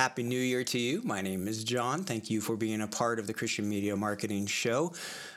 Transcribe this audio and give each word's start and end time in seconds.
Happy 0.00 0.22
New 0.22 0.40
Year 0.40 0.64
to 0.64 0.78
you. 0.78 1.02
My 1.04 1.20
name 1.20 1.46
is 1.46 1.62
Jon. 1.62 2.04
Thank 2.04 2.30
you 2.30 2.40
for 2.40 2.56
being 2.56 2.80
a 2.80 2.86
part 2.86 3.18
of 3.18 3.26
the 3.26 3.34
Christian 3.34 3.68
Media 3.68 3.94
Marketing 3.94 4.46
Show. 4.46 4.94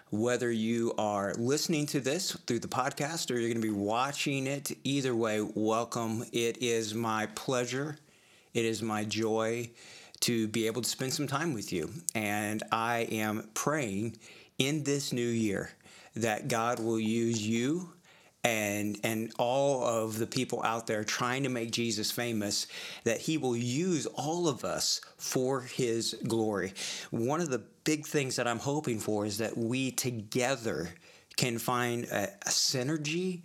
Whether 0.09 0.53
you 0.53 0.93
are 0.97 1.33
listening 1.33 1.85
to 1.87 1.99
this 1.99 2.31
through 2.47 2.59
the 2.59 2.69
podcast 2.69 3.29
or 3.29 3.33
you're 3.33 3.49
going 3.49 3.61
to 3.61 3.67
be 3.67 3.77
watching 3.77 4.47
it, 4.47 4.71
either 4.85 5.13
way, 5.13 5.41
welcome. 5.41 6.23
It 6.31 6.63
is 6.63 6.93
my 6.93 7.25
pleasure, 7.35 7.97
it 8.53 8.63
is 8.63 8.81
my 8.81 9.03
joy 9.03 9.69
to 10.21 10.47
be 10.47 10.65
able 10.67 10.81
to 10.81 10.89
spend 10.89 11.13
some 11.13 11.27
time 11.27 11.53
with 11.53 11.73
you. 11.73 11.91
And 12.15 12.63
I 12.71 12.99
am 13.11 13.49
praying 13.55 14.15
in 14.59 14.85
this 14.85 15.11
new 15.11 15.27
year 15.27 15.71
that 16.15 16.47
God 16.47 16.79
will 16.79 17.01
use 17.01 17.45
you 17.45 17.91
and 18.43 18.97
and 19.03 19.31
all 19.37 19.83
of 19.83 20.17
the 20.17 20.27
people 20.27 20.61
out 20.63 20.85
there 20.87 21.03
trying 21.03 21.43
to 21.43 21.49
make 21.49 21.71
Jesus 21.71 22.11
famous 22.11 22.67
that 23.03 23.21
he 23.21 23.37
will 23.37 23.55
use 23.55 24.05
all 24.05 24.47
of 24.47 24.65
us 24.65 24.99
for 25.17 25.61
his 25.61 26.15
glory. 26.27 26.73
One 27.11 27.41
of 27.41 27.49
the 27.49 27.63
big 27.83 28.05
things 28.05 28.35
that 28.35 28.47
I'm 28.47 28.59
hoping 28.59 28.99
for 28.99 29.25
is 29.25 29.37
that 29.37 29.57
we 29.57 29.91
together 29.91 30.89
can 31.37 31.57
find 31.57 32.05
a, 32.05 32.23
a 32.23 32.49
synergy 32.49 33.41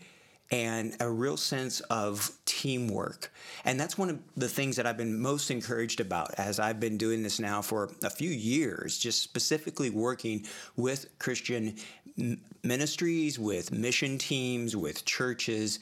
and 0.51 0.97
a 1.01 1.11
real 1.11 1.37
sense 1.37 1.81
of 1.81 2.31
teamwork. 2.45 3.33
And 3.65 3.79
that's 3.79 3.99
one 3.99 4.09
of 4.09 4.19
the 4.37 4.49
things 4.49 4.77
that 4.77 4.87
I've 4.87 4.97
been 4.97 5.21
most 5.21 5.51
encouraged 5.51 6.01
about 6.01 6.35
as 6.39 6.59
I've 6.59 6.81
been 6.81 6.97
doing 6.97 7.23
this 7.23 7.39
now 7.39 7.61
for 7.61 7.91
a 8.03 8.11
few 8.11 8.31
years, 8.31 8.99
just 8.99 9.23
specifically 9.23 9.91
working 9.91 10.47
with 10.77 11.07
Christian 11.19 11.77
ministries, 12.63 13.39
with 13.39 13.73
mission 13.73 14.19
teams, 14.19 14.75
with 14.75 15.05
churches, 15.05 15.81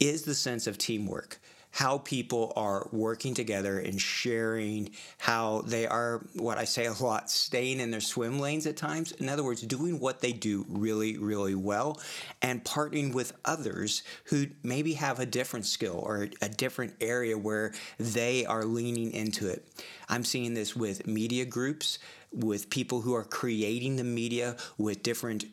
is 0.00 0.22
the 0.22 0.34
sense 0.34 0.66
of 0.66 0.76
teamwork 0.76 1.38
how 1.74 1.98
people 1.98 2.52
are 2.54 2.88
working 2.92 3.34
together 3.34 3.80
and 3.80 4.00
sharing 4.00 4.88
how 5.18 5.60
they 5.62 5.88
are 5.88 6.24
what 6.34 6.56
I 6.56 6.64
say 6.64 6.86
a 6.86 6.92
lot 6.92 7.28
staying 7.28 7.80
in 7.80 7.90
their 7.90 8.00
swim 8.00 8.38
lanes 8.38 8.64
at 8.66 8.76
times. 8.76 9.10
In 9.10 9.28
other 9.28 9.42
words 9.42 9.60
doing 9.60 9.98
what 9.98 10.20
they 10.20 10.32
do 10.32 10.64
really 10.68 11.18
really 11.18 11.56
well 11.56 12.00
and 12.40 12.64
partnering 12.64 13.12
with 13.12 13.32
others 13.44 14.04
who 14.26 14.46
maybe 14.62 14.92
have 14.94 15.18
a 15.18 15.26
different 15.26 15.66
skill 15.66 15.98
or 16.00 16.28
a 16.40 16.48
different 16.48 16.94
area 17.00 17.36
where 17.36 17.74
they 17.98 18.46
are 18.46 18.64
leaning 18.64 19.10
into 19.10 19.48
it. 19.48 19.66
I'm 20.08 20.24
seeing 20.24 20.54
this 20.54 20.76
with 20.76 21.08
media 21.08 21.44
groups 21.44 21.98
with 22.32 22.70
people 22.70 23.00
who 23.00 23.14
are 23.14 23.24
creating 23.24 23.96
the 23.96 24.04
media 24.04 24.56
with 24.78 25.02
different 25.02 25.44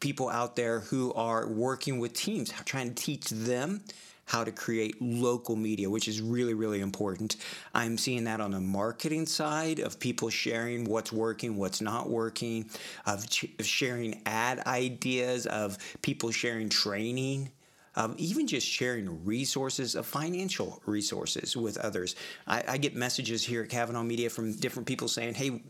people 0.00 0.28
out 0.28 0.54
there 0.54 0.80
who 0.80 1.14
are 1.14 1.46
working 1.46 1.98
with 1.98 2.12
teams 2.12 2.52
trying 2.66 2.92
to 2.92 3.02
teach 3.02 3.30
them 3.30 3.80
how 4.26 4.44
to 4.44 4.52
create 4.52 5.00
local 5.00 5.56
media, 5.56 5.88
which 5.88 6.08
is 6.08 6.20
really, 6.20 6.54
really 6.54 6.80
important. 6.80 7.36
I'm 7.74 7.98
seeing 7.98 8.24
that 8.24 8.40
on 8.40 8.52
the 8.52 8.60
marketing 8.60 9.26
side 9.26 9.78
of 9.78 9.98
people 9.98 10.30
sharing 10.30 10.84
what's 10.84 11.12
working, 11.12 11.56
what's 11.56 11.80
not 11.80 12.08
working, 12.08 12.70
of, 13.06 13.28
ch- 13.28 13.50
of 13.58 13.66
sharing 13.66 14.22
ad 14.26 14.60
ideas, 14.66 15.46
of 15.46 15.78
people 16.02 16.30
sharing 16.30 16.68
training. 16.68 17.50
Of 17.94 18.18
even 18.18 18.46
just 18.46 18.66
sharing 18.66 19.22
resources 19.22 19.96
of 19.96 20.06
financial 20.06 20.82
resources 20.86 21.54
with 21.58 21.76
others. 21.76 22.16
I, 22.46 22.64
I, 22.66 22.78
get 22.78 22.96
messages 22.96 23.44
here 23.44 23.64
at 23.64 23.68
Kavanaugh 23.68 24.02
Media 24.02 24.30
from 24.30 24.54
different 24.54 24.88
people 24.88 25.08
saying, 25.08 25.34
"Hey, 25.34 25.60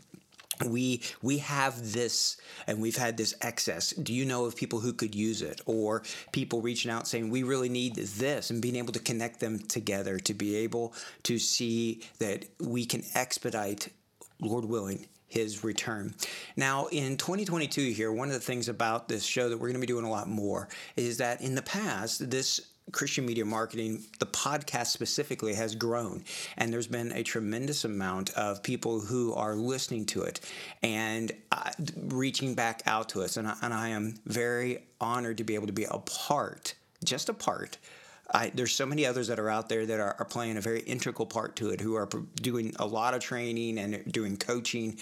we 0.71 1.01
we 1.21 1.37
have 1.37 1.93
this 1.93 2.37
and 2.67 2.81
we've 2.81 2.95
had 2.95 3.17
this 3.17 3.33
excess 3.41 3.91
do 3.91 4.13
you 4.13 4.25
know 4.25 4.45
of 4.45 4.55
people 4.55 4.79
who 4.79 4.93
could 4.93 5.15
use 5.15 5.41
it 5.41 5.61
or 5.65 6.03
people 6.31 6.61
reaching 6.61 6.91
out 6.91 7.07
saying 7.07 7.29
we 7.29 7.43
really 7.43 7.69
need 7.69 7.95
this 7.95 8.49
and 8.49 8.61
being 8.61 8.75
able 8.75 8.93
to 8.93 8.99
connect 8.99 9.39
them 9.39 9.59
together 9.59 10.19
to 10.19 10.33
be 10.33 10.55
able 10.55 10.93
to 11.23 11.37
see 11.39 12.01
that 12.19 12.45
we 12.59 12.85
can 12.85 13.03
expedite 13.15 13.89
lord 14.39 14.65
willing 14.65 15.05
his 15.33 15.63
return. 15.63 16.13
Now, 16.55 16.85
in 16.91 17.17
2022, 17.17 17.89
here, 17.89 18.11
one 18.11 18.27
of 18.27 18.35
the 18.35 18.39
things 18.39 18.69
about 18.69 19.07
this 19.07 19.25
show 19.25 19.49
that 19.49 19.57
we're 19.57 19.69
going 19.69 19.73
to 19.73 19.79
be 19.79 19.87
doing 19.87 20.05
a 20.05 20.11
lot 20.11 20.29
more 20.29 20.69
is 20.95 21.17
that 21.17 21.41
in 21.41 21.55
the 21.55 21.63
past, 21.63 22.29
this 22.29 22.72
Christian 22.91 23.25
media 23.25 23.45
marketing, 23.45 24.03
the 24.19 24.25
podcast 24.25 24.87
specifically, 24.87 25.53
has 25.53 25.75
grown. 25.75 26.23
And 26.57 26.71
there's 26.71 26.87
been 26.87 27.11
a 27.11 27.23
tremendous 27.23 27.85
amount 27.85 28.31
of 28.31 28.61
people 28.61 28.99
who 28.99 29.33
are 29.33 29.55
listening 29.55 30.05
to 30.07 30.23
it 30.23 30.41
and 30.81 31.31
uh, 31.51 31.71
reaching 31.97 32.53
back 32.53 32.83
out 32.85 33.09
to 33.09 33.21
us. 33.21 33.37
And 33.37 33.47
I, 33.47 33.55
and 33.61 33.73
I 33.73 33.89
am 33.89 34.15
very 34.25 34.85
honored 34.99 35.37
to 35.37 35.43
be 35.43 35.55
able 35.55 35.67
to 35.67 35.73
be 35.73 35.85
a 35.85 35.97
part, 35.99 36.75
just 37.03 37.29
a 37.29 37.33
part. 37.33 37.77
I, 38.33 38.51
there's 38.53 38.73
so 38.73 38.85
many 38.85 39.05
others 39.05 39.27
that 39.27 39.39
are 39.39 39.49
out 39.49 39.69
there 39.69 39.85
that 39.85 39.99
are, 39.99 40.15
are, 40.17 40.25
playing 40.25 40.57
a 40.57 40.61
very 40.61 40.79
integral 40.81 41.25
part 41.25 41.55
to 41.57 41.69
it, 41.69 41.81
who 41.81 41.95
are 41.95 42.07
doing 42.41 42.73
a 42.79 42.85
lot 42.85 43.13
of 43.13 43.21
training 43.21 43.77
and 43.77 44.11
doing 44.11 44.37
coaching, 44.37 44.97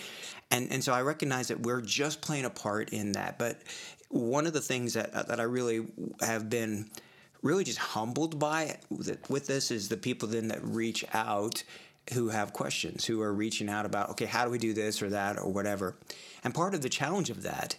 and 0.50 0.69
and 0.72 0.84
so 0.84 0.92
I 0.92 1.02
recognize 1.02 1.48
that 1.50 1.59
we're 1.62 1.81
just 1.81 2.22
playing 2.22 2.46
a 2.46 2.50
part 2.50 2.90
in 2.90 3.13
that. 3.13 3.38
But 3.38 3.62
one 4.09 4.48
of 4.48 4.53
the 4.53 4.59
things 4.59 4.96
that 4.96 5.28
that 5.28 5.40
I 5.40 5.44
really 5.44 5.86
have 6.19 6.50
been 6.50 6.90
really 7.41 7.63
just 7.63 7.79
humbled 7.79 8.40
by 8.40 8.78
with 8.90 9.47
this 9.47 9.72
is 9.72 9.90
the 9.90 9.97
people 9.97 10.28
then 10.28 10.47
that 10.50 10.63
reach 10.63 11.03
out 11.13 11.63
who 12.13 12.29
have 12.29 12.53
questions, 12.53 13.06
who 13.06 13.22
are 13.22 13.34
reaching 13.34 13.69
out 13.69 13.85
about, 13.85 14.09
okay, 14.09 14.25
how 14.25 14.44
do 14.44 14.52
we 14.52 14.57
do 14.57 14.74
this 14.74 15.02
or 15.02 15.09
that 15.09 15.38
or 15.38 15.51
whatever. 15.51 15.96
And 16.44 16.53
part 16.53 16.74
of 16.74 16.81
the 16.81 16.90
challenge 16.90 17.30
of 17.30 17.44
that 17.44 17.78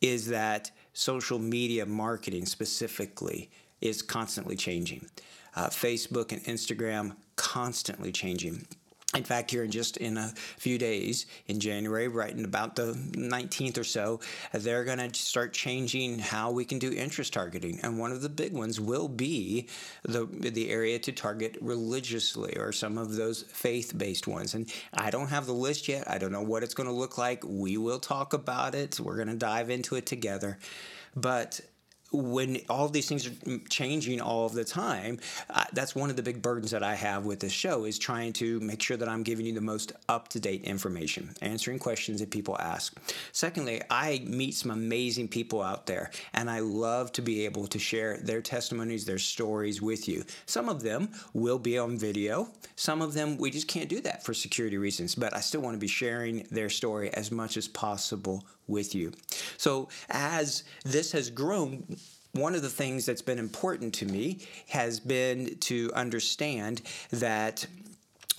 is 0.00 0.28
that 0.28 0.70
social 0.92 1.38
media 1.38 1.84
marketing 1.86 2.46
specifically 2.46 3.50
is 3.80 4.02
constantly 4.02 4.56
changing. 4.56 5.08
Uh, 5.56 5.68
Facebook 5.68 6.32
and 6.32 6.42
Instagram 6.44 7.16
constantly 7.36 8.12
changing 8.12 8.66
in 9.14 9.24
fact, 9.24 9.50
here 9.50 9.62
in 9.62 9.70
just 9.70 9.96
in 9.96 10.16
a 10.16 10.28
few 10.58 10.78
days 10.78 11.26
in 11.46 11.60
January, 11.60 12.08
right 12.08 12.32
in 12.32 12.44
about 12.44 12.76
the 12.76 12.94
19th 13.12 13.78
or 13.78 13.84
so, 13.84 14.20
they're 14.52 14.84
going 14.84 14.98
to 14.98 15.14
start 15.18 15.52
changing 15.52 16.18
how 16.18 16.50
we 16.50 16.64
can 16.64 16.78
do 16.78 16.92
interest 16.92 17.32
targeting. 17.32 17.78
And 17.82 17.98
one 17.98 18.12
of 18.12 18.22
the 18.22 18.28
big 18.28 18.52
ones 18.52 18.80
will 18.80 19.08
be 19.08 19.68
the, 20.02 20.26
the 20.26 20.70
area 20.70 20.98
to 20.98 21.12
target 21.12 21.56
religiously 21.60 22.56
or 22.58 22.72
some 22.72 22.98
of 22.98 23.14
those 23.14 23.42
faith 23.42 23.96
based 23.96 24.26
ones. 24.26 24.54
And 24.54 24.72
I 24.92 25.10
don't 25.10 25.28
have 25.28 25.46
the 25.46 25.52
list 25.54 25.88
yet. 25.88 26.10
I 26.10 26.18
don't 26.18 26.32
know 26.32 26.42
what 26.42 26.62
it's 26.62 26.74
going 26.74 26.88
to 26.88 26.94
look 26.94 27.16
like. 27.18 27.44
We 27.46 27.76
will 27.76 28.00
talk 28.00 28.32
about 28.32 28.74
it. 28.74 28.98
We're 28.98 29.16
going 29.16 29.28
to 29.28 29.36
dive 29.36 29.70
into 29.70 29.96
it 29.96 30.06
together. 30.06 30.58
But 31.16 31.60
when 32.14 32.58
all 32.68 32.88
these 32.88 33.08
things 33.08 33.26
are 33.26 33.58
changing 33.68 34.20
all 34.20 34.46
of 34.46 34.52
the 34.52 34.64
time, 34.64 35.18
uh, 35.50 35.64
that's 35.72 35.94
one 35.94 36.10
of 36.10 36.16
the 36.16 36.22
big 36.22 36.40
burdens 36.40 36.70
that 36.70 36.82
I 36.82 36.94
have 36.94 37.24
with 37.24 37.40
this 37.40 37.52
show 37.52 37.84
is 37.84 37.98
trying 37.98 38.32
to 38.34 38.60
make 38.60 38.80
sure 38.82 38.96
that 38.96 39.08
I'm 39.08 39.22
giving 39.22 39.46
you 39.46 39.52
the 39.52 39.60
most 39.60 39.92
up 40.08 40.28
to 40.28 40.40
date 40.40 40.64
information, 40.64 41.34
answering 41.42 41.78
questions 41.78 42.20
that 42.20 42.30
people 42.30 42.56
ask. 42.58 42.96
Secondly, 43.32 43.82
I 43.90 44.22
meet 44.26 44.54
some 44.54 44.70
amazing 44.70 45.28
people 45.28 45.60
out 45.60 45.86
there, 45.86 46.10
and 46.32 46.48
I 46.48 46.60
love 46.60 47.12
to 47.12 47.22
be 47.22 47.44
able 47.44 47.66
to 47.66 47.78
share 47.78 48.18
their 48.18 48.40
testimonies, 48.40 49.04
their 49.04 49.18
stories 49.18 49.82
with 49.82 50.08
you. 50.08 50.24
Some 50.46 50.68
of 50.68 50.82
them 50.82 51.10
will 51.32 51.58
be 51.58 51.78
on 51.78 51.98
video, 51.98 52.48
some 52.76 53.02
of 53.02 53.14
them 53.14 53.36
we 53.38 53.50
just 53.50 53.68
can't 53.68 53.88
do 53.88 54.00
that 54.02 54.24
for 54.24 54.34
security 54.34 54.78
reasons, 54.78 55.14
but 55.14 55.34
I 55.34 55.40
still 55.40 55.60
want 55.60 55.74
to 55.74 55.80
be 55.80 55.88
sharing 55.88 56.46
their 56.50 56.70
story 56.70 57.12
as 57.14 57.30
much 57.30 57.56
as 57.56 57.68
possible 57.68 58.44
with 58.66 58.94
you. 58.94 59.12
So, 59.56 59.88
as 60.10 60.64
this 60.84 61.12
has 61.12 61.30
grown, 61.30 61.96
one 62.32 62.54
of 62.54 62.62
the 62.62 62.68
things 62.68 63.06
that's 63.06 63.22
been 63.22 63.38
important 63.38 63.94
to 63.94 64.06
me 64.06 64.40
has 64.68 65.00
been 65.00 65.56
to 65.60 65.90
understand 65.94 66.82
that 67.10 67.66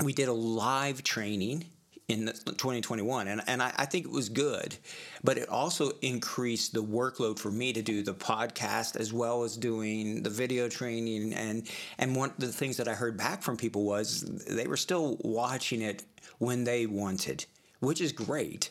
we 0.03 0.11
did 0.11 0.27
a 0.27 0.33
live 0.33 1.03
training 1.03 1.65
in 2.07 2.27
2021 2.27 3.27
and, 3.27 3.41
and 3.47 3.63
I, 3.63 3.73
I, 3.77 3.85
think 3.85 4.05
it 4.05 4.11
was 4.11 4.29
good 4.29 4.77
but 5.23 5.39
it 5.39 5.49
also 5.49 5.91
increased 6.03 6.73
the 6.73 6.83
workload 6.83 7.39
for 7.39 7.49
me 7.49 7.73
to 7.73 7.81
do 7.81 8.03
the 8.03 8.13
podcast 8.13 8.95
as 8.95 9.11
well 9.11 9.43
as 9.43 9.57
doing 9.57 10.21
the 10.21 10.29
video 10.29 10.69
training 10.69 11.33
and 11.33 11.67
and 11.97 12.15
one 12.15 12.29
of 12.29 12.37
the 12.37 12.51
things 12.51 12.77
that 12.77 12.87
i 12.87 12.93
heard 12.93 13.17
back 13.17 13.41
from 13.41 13.57
people 13.57 13.85
was 13.85 14.21
they 14.47 14.67
were 14.67 14.77
still 14.77 15.17
watching 15.21 15.81
it 15.81 16.03
when 16.37 16.63
they 16.63 16.85
wanted 16.85 17.43
which 17.79 18.01
is 18.01 18.11
great 18.11 18.69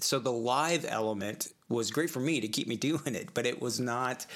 so 0.00 0.18
the 0.18 0.32
live 0.32 0.84
element 0.88 1.48
was 1.68 1.90
great 1.90 2.10
for 2.10 2.20
me 2.20 2.40
to 2.40 2.48
keep 2.48 2.66
me 2.66 2.76
doing 2.76 3.14
it, 3.14 3.32
but 3.34 3.46
it 3.46 3.60
was 3.60 3.80
not 3.80 4.26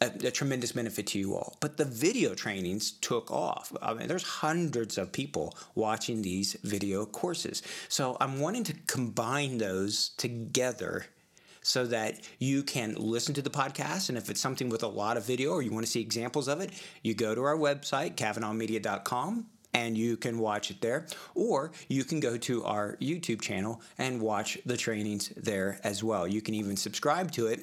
a, 0.00 0.06
a, 0.06 0.30
tremendous 0.30 0.72
benefit 0.72 1.06
to 1.08 1.18
you 1.18 1.34
all. 1.34 1.56
But 1.60 1.76
the 1.76 1.84
video 1.84 2.34
trainings 2.34 2.92
took 2.92 3.30
off. 3.30 3.72
I 3.80 3.94
mean, 3.94 4.08
there's 4.08 4.22
hundreds 4.22 4.98
of 4.98 5.12
people 5.12 5.56
watching 5.74 6.22
these 6.22 6.56
video 6.64 7.06
courses. 7.06 7.62
So 7.88 8.16
I'm 8.20 8.40
wanting 8.40 8.64
to 8.64 8.74
combine 8.86 9.58
those 9.58 10.10
together 10.16 11.06
so 11.62 11.86
that 11.86 12.20
you 12.38 12.62
can 12.62 12.94
listen 12.94 13.34
to 13.34 13.42
the 13.42 13.50
podcast. 13.50 14.08
And 14.08 14.16
if 14.16 14.30
it's 14.30 14.40
something 14.40 14.68
with 14.68 14.82
a 14.82 14.88
lot 14.88 15.16
of 15.16 15.26
video 15.26 15.52
or 15.52 15.62
you 15.62 15.70
want 15.70 15.84
to 15.84 15.90
see 15.90 16.00
examples 16.00 16.48
of 16.48 16.60
it, 16.60 16.70
you 17.02 17.14
go 17.14 17.34
to 17.34 17.42
our 17.42 17.56
website, 17.56 18.14
kavanaughmedia.com, 18.14 19.46
and 19.78 19.96
you 19.96 20.16
can 20.16 20.38
watch 20.38 20.70
it 20.70 20.80
there. 20.80 21.06
Or 21.34 21.72
you 21.88 22.04
can 22.04 22.20
go 22.20 22.36
to 22.36 22.64
our 22.64 22.96
YouTube 23.00 23.40
channel 23.40 23.80
and 23.96 24.20
watch 24.20 24.58
the 24.66 24.76
trainings 24.76 25.28
there 25.36 25.80
as 25.84 26.02
well. 26.02 26.26
You 26.26 26.40
can 26.40 26.54
even 26.54 26.76
subscribe 26.76 27.30
to 27.32 27.46
it 27.46 27.60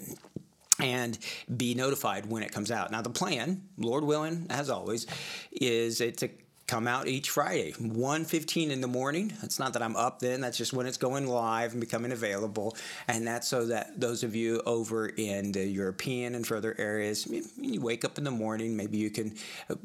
and 0.80 1.18
be 1.56 1.74
notified 1.74 2.26
when 2.26 2.44
it 2.44 2.52
comes 2.52 2.72
out. 2.72 2.92
Now, 2.92 3.02
the 3.02 3.10
plan, 3.10 3.62
Lord 3.78 4.04
willing, 4.04 4.48
as 4.50 4.70
always, 4.70 5.08
is 5.52 6.02
it 6.02 6.18
to 6.18 6.30
come 6.68 6.88
out 6.88 7.08
each 7.08 7.30
Friday, 7.30 7.74
1.15 7.74 8.72
in 8.72 8.82
the 8.82 8.88
morning. 8.88 9.32
It's 9.44 9.60
not 9.60 9.74
that 9.74 9.84
I'm 9.84 9.96
up 9.96 10.20
then, 10.20 10.42
that's 10.42 10.58
just 10.58 10.74
when 10.74 10.88
it's 10.88 10.98
going 10.98 11.28
live 11.28 11.74
and 11.74 11.80
becoming 11.80 12.12
available. 12.12 12.76
And 13.08 13.28
that's 13.28 13.48
so 13.48 13.68
that 13.68 14.00
those 14.00 14.24
of 14.24 14.36
you 14.36 14.64
over 14.66 15.08
in 15.08 15.52
the 15.52 15.64
European 15.64 16.34
and 16.34 16.46
further 16.46 16.74
areas, 16.80 17.28
you 17.58 17.82
wake 17.82 18.04
up 18.04 18.18
in 18.18 18.24
the 18.24 18.32
morning, 18.32 18.76
maybe 18.76 18.98
you 18.98 19.12
can 19.12 19.36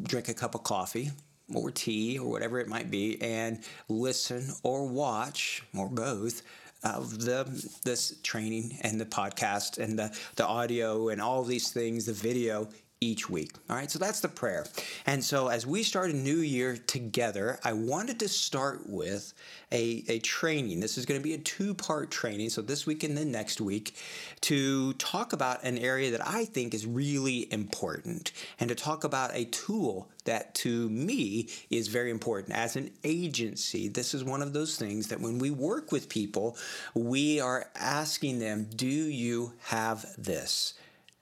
drink 0.03 0.31
a 0.31 0.35
cup 0.35 0.55
of 0.55 0.62
coffee 0.62 1.11
or 1.55 1.70
tea 1.70 2.19
or 2.19 2.31
whatever 2.31 2.58
it 2.58 2.69
might 2.69 2.91
be 2.91 3.20
and 3.20 3.61
listen 3.88 4.52
or 4.62 4.87
watch 4.87 5.62
or 5.76 5.88
both 5.88 6.43
of 6.82 7.25
the 7.25 7.44
this 7.85 8.19
training 8.23 8.79
and 8.82 9.00
the 9.00 9.05
podcast 9.05 9.79
and 9.79 9.99
the, 9.99 10.17
the 10.37 10.47
audio 10.47 11.11
and 11.11 11.20
all 11.20 11.44
these 11.44 11.70
things, 11.73 12.06
the 12.06 12.12
video 12.12 12.69
each 13.02 13.31
week. 13.31 13.52
All 13.70 13.76
right, 13.76 13.91
so 13.91 13.99
that's 13.99 14.20
the 14.20 14.29
prayer. 14.29 14.67
And 15.06 15.25
so 15.25 15.49
as 15.49 15.67
we 15.67 15.82
start 15.82 16.11
a 16.11 16.17
new 16.17 16.37
year 16.37 16.76
together, 16.76 17.58
I 17.64 17.73
wanted 17.73 18.20
to 18.20 18.29
start 18.29 18.88
with 18.88 19.32
a, 19.73 20.05
a 20.08 20.19
training. 20.19 20.81
This 20.81 20.99
is 20.99 21.06
going 21.06 21.19
to 21.19 21.25
be 21.25 21.32
a 21.32 21.38
two 21.38 21.73
part 21.73 22.11
training, 22.11 22.50
so 22.50 22.61
this 22.61 22.85
week 22.85 23.02
and 23.02 23.17
then 23.17 23.32
next 23.32 23.58
week, 23.58 23.94
to 24.43 24.93
talk 24.94 25.32
about 25.32 25.64
an 25.64 25.79
area 25.79 26.11
that 26.11 26.26
I 26.26 26.44
think 26.44 26.75
is 26.75 26.85
really 26.85 27.50
important 27.50 28.32
and 28.58 28.69
to 28.69 28.75
talk 28.75 29.05
about 29.05 29.31
a 29.35 29.46
tool 29.46 30.11
that 30.25 30.55
to 30.56 30.91
me 30.91 31.49
is 31.70 31.88
very 31.88 32.11
important. 32.11 32.55
As 32.55 32.76
an 32.76 32.91
agency, 33.03 33.88
this 33.88 34.12
is 34.12 34.23
one 34.25 34.43
of 34.43 34.53
those 34.53 34.76
things 34.76 35.08
that 35.08 35.20
when 35.20 35.38
we 35.38 35.50
work 35.50 35.91
with 35.91 36.11
people, 36.11 36.58
we 36.94 37.41
are 37.41 37.70
asking 37.76 38.41
them, 38.41 38.69
Do 38.76 38.87
you 38.87 39.55
have 39.64 40.05
this? 40.19 40.75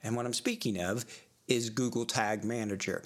And 0.03 0.15
what 0.15 0.25
I'm 0.25 0.33
speaking 0.33 0.81
of 0.81 1.05
is 1.49 1.69
Google 1.69 2.05
Tag 2.05 2.43
Manager. 2.43 3.03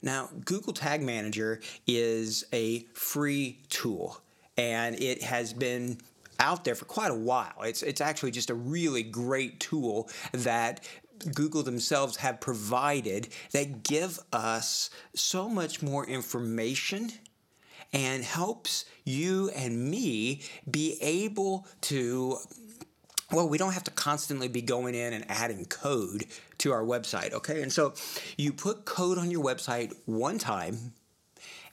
Now, 0.00 0.28
Google 0.44 0.72
Tag 0.72 1.02
Manager 1.02 1.60
is 1.86 2.44
a 2.52 2.80
free 2.92 3.58
tool 3.68 4.20
and 4.56 5.00
it 5.00 5.22
has 5.22 5.52
been 5.52 5.98
out 6.38 6.64
there 6.64 6.74
for 6.74 6.84
quite 6.84 7.10
a 7.10 7.16
while. 7.16 7.62
It's, 7.62 7.82
it's 7.82 8.00
actually 8.00 8.30
just 8.30 8.50
a 8.50 8.54
really 8.54 9.02
great 9.02 9.58
tool 9.58 10.08
that 10.32 10.86
Google 11.34 11.64
themselves 11.64 12.16
have 12.18 12.40
provided 12.40 13.28
that 13.52 13.82
give 13.82 14.20
us 14.32 14.90
so 15.14 15.48
much 15.48 15.82
more 15.82 16.06
information 16.06 17.10
and 17.92 18.22
helps 18.22 18.84
you 19.04 19.50
and 19.50 19.90
me 19.90 20.42
be 20.70 20.96
able 21.00 21.66
to 21.82 22.36
well, 23.32 23.48
we 23.48 23.58
don't 23.58 23.72
have 23.72 23.84
to 23.84 23.90
constantly 23.90 24.48
be 24.48 24.62
going 24.62 24.94
in 24.94 25.12
and 25.12 25.24
adding 25.28 25.64
code 25.66 26.26
to 26.58 26.72
our 26.72 26.82
website, 26.82 27.32
okay? 27.32 27.62
And 27.62 27.72
so 27.72 27.94
you 28.36 28.52
put 28.52 28.84
code 28.84 29.18
on 29.18 29.30
your 29.30 29.44
website 29.44 29.94
one 30.06 30.38
time 30.38 30.94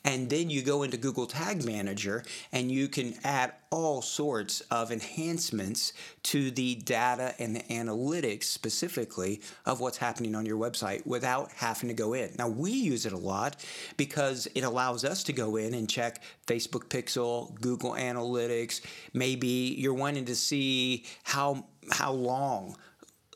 and 0.05 0.29
then 0.29 0.51
you 0.51 0.61
go 0.61 0.83
into 0.83 0.97
Google 0.97 1.25
Tag 1.25 1.65
Manager 1.65 2.23
and 2.51 2.71
you 2.71 2.87
can 2.87 3.15
add 3.23 3.53
all 3.71 4.03
sorts 4.03 4.61
of 4.71 4.91
enhancements 4.91 5.91
to 6.23 6.51
the 6.51 6.75
data 6.75 7.33
and 7.39 7.55
the 7.55 7.63
analytics 7.63 8.43
specifically 8.43 9.41
of 9.65 9.81
what's 9.81 9.97
happening 9.97 10.35
on 10.35 10.45
your 10.45 10.57
website 10.57 11.05
without 11.07 11.51
having 11.51 11.89
to 11.89 11.95
go 11.95 12.13
in. 12.13 12.33
Now, 12.37 12.47
we 12.47 12.71
use 12.71 13.07
it 13.07 13.13
a 13.13 13.17
lot 13.17 13.65
because 13.97 14.47
it 14.53 14.61
allows 14.61 15.03
us 15.03 15.23
to 15.23 15.33
go 15.33 15.55
in 15.55 15.73
and 15.73 15.89
check 15.89 16.21
Facebook 16.45 16.87
Pixel, 16.87 17.59
Google 17.59 17.93
Analytics. 17.93 18.81
Maybe 19.13 19.75
you're 19.77 19.93
wanting 19.95 20.25
to 20.25 20.35
see 20.35 21.05
how 21.23 21.65
how 21.91 22.11
long 22.11 22.75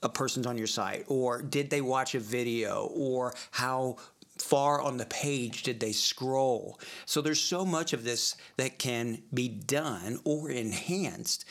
a 0.02 0.10
person's 0.10 0.48
on 0.48 0.58
your 0.58 0.68
site 0.68 1.04
or 1.08 1.42
did 1.42 1.70
they 1.70 1.82
watch 1.82 2.16
a 2.16 2.20
video 2.20 2.90
or 2.94 3.34
how 3.52 3.98
far 4.42 4.82
on 4.82 4.98
the 4.98 5.06
page 5.06 5.64
did 5.64 5.80
they 5.80 5.92
scroll? 5.92 6.80
So 7.06 7.22
there's 7.22 7.42
so 7.42 7.66
much 7.66 7.94
of 7.94 8.04
this 8.04 8.36
that 8.58 8.80
can 8.80 9.24
be 9.34 9.48
done 9.48 10.20
or 10.24 10.50
enhanced 10.50 11.46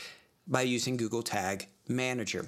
by 0.46 0.62
using 0.62 0.96
Google 0.96 1.22
Tag 1.22 1.68
Manager 1.86 2.46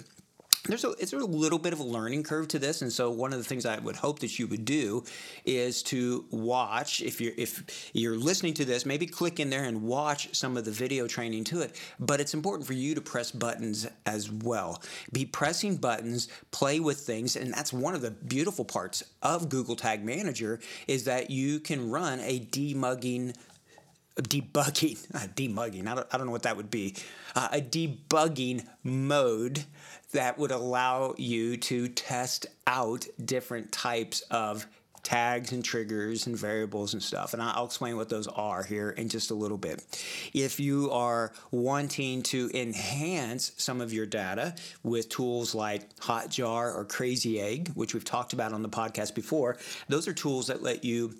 there's 0.67 0.85
a 0.85 0.91
it's 0.99 1.13
a 1.13 1.17
little 1.17 1.59
bit 1.59 1.73
of 1.73 1.81
a 1.81 1.85
learning 1.85 2.23
curve 2.23 2.49
to 2.49 2.59
this 2.59 2.83
and 2.83 2.93
so 2.93 3.11
one 3.11 3.33
of 3.33 3.39
the 3.39 3.45
things 3.45 3.65
i 3.65 3.79
would 3.79 3.97
hope 3.97 4.19
that 4.19 4.39
you 4.39 4.47
would 4.47 4.65
do 4.65 5.03
is 5.45 5.83
to 5.83 6.25
watch 6.31 7.01
if 7.01 7.21
you're 7.21 7.33
if 7.37 7.91
you're 7.95 8.17
listening 8.17 8.53
to 8.53 8.65
this 8.65 8.85
maybe 8.85 9.07
click 9.07 9.41
in 9.41 9.51
there 9.51 9.65
and 9.65 9.83
watch 9.83 10.35
some 10.35 10.57
of 10.57 10.65
the 10.65 10.71
video 10.71 11.07
training 11.07 11.45
to 11.45 11.61
it 11.63 11.81
but 11.99 12.21
it's 12.21 12.35
important 12.35 12.67
for 12.67 12.75
you 12.75 12.95
to 12.95 13.01
press 13.01 13.31
buttons 13.31 13.87
as 14.07 14.31
well. 14.31 14.83
Be 15.13 15.25
pressing 15.25 15.77
buttons 15.77 16.29
play 16.51 16.81
with 16.81 16.99
things 16.99 17.37
and 17.37 17.53
that's 17.53 17.73
one 17.73 17.95
of 17.95 18.03
the 18.03 18.11
beautiful 18.11 18.65
parts 18.65 19.03
of 19.23 19.49
google 19.49 19.77
tag 19.77 20.05
manager 20.05 20.61
is 20.87 21.05
that 21.05 21.31
you 21.31 21.61
can 21.61 21.91
run 21.91 22.21
a 22.21 22.41
demugging 22.41 23.35
debugging, 24.17 25.05
uh, 25.15 25.27
demugging, 25.35 25.87
I 25.87 25.95
don't, 25.95 26.07
I 26.13 26.17
don't 26.17 26.27
know 26.27 26.33
what 26.33 26.43
that 26.43 26.57
would 26.57 26.71
be, 26.71 26.95
uh, 27.35 27.49
a 27.53 27.61
debugging 27.61 28.67
mode 28.83 29.65
that 30.13 30.39
would 30.39 30.51
allow 30.51 31.15
you 31.17 31.57
to 31.57 31.89
test 31.89 32.47
out 32.67 33.07
different 33.25 33.71
types 33.71 34.23
of 34.31 34.67
tags 35.03 35.53
and 35.53 35.65
triggers 35.65 36.27
and 36.27 36.37
variables 36.37 36.93
and 36.93 37.03
stuff. 37.03 37.33
And 37.33 37.43
I'll 37.43 37.65
explain 37.65 37.97
what 37.97 38.09
those 38.09 38.27
are 38.27 38.63
here 38.63 38.91
in 38.91 39.09
just 39.09 39.31
a 39.31 39.35
little 39.35 39.57
bit. 39.57 39.83
If 40.35 40.61
you 40.61 40.91
are 40.91 41.33
wanting 41.51 42.23
to 42.25 42.51
enhance 42.53 43.53
some 43.57 43.81
of 43.81 43.93
your 43.93 44.07
data 44.07 44.55
with 44.83 45.09
tools 45.09 45.55
like 45.55 45.95
Hotjar 45.97 46.75
or 46.75 46.85
Crazy 46.85 47.41
Egg, 47.41 47.71
which 47.75 47.95
we've 47.95 48.05
talked 48.05 48.33
about 48.33 48.53
on 48.53 48.63
the 48.63 48.69
podcast 48.69 49.15
before, 49.15 49.57
those 49.89 50.07
are 50.07 50.13
tools 50.13 50.49
that 50.49 50.63
let 50.63 50.85
you 50.85 51.15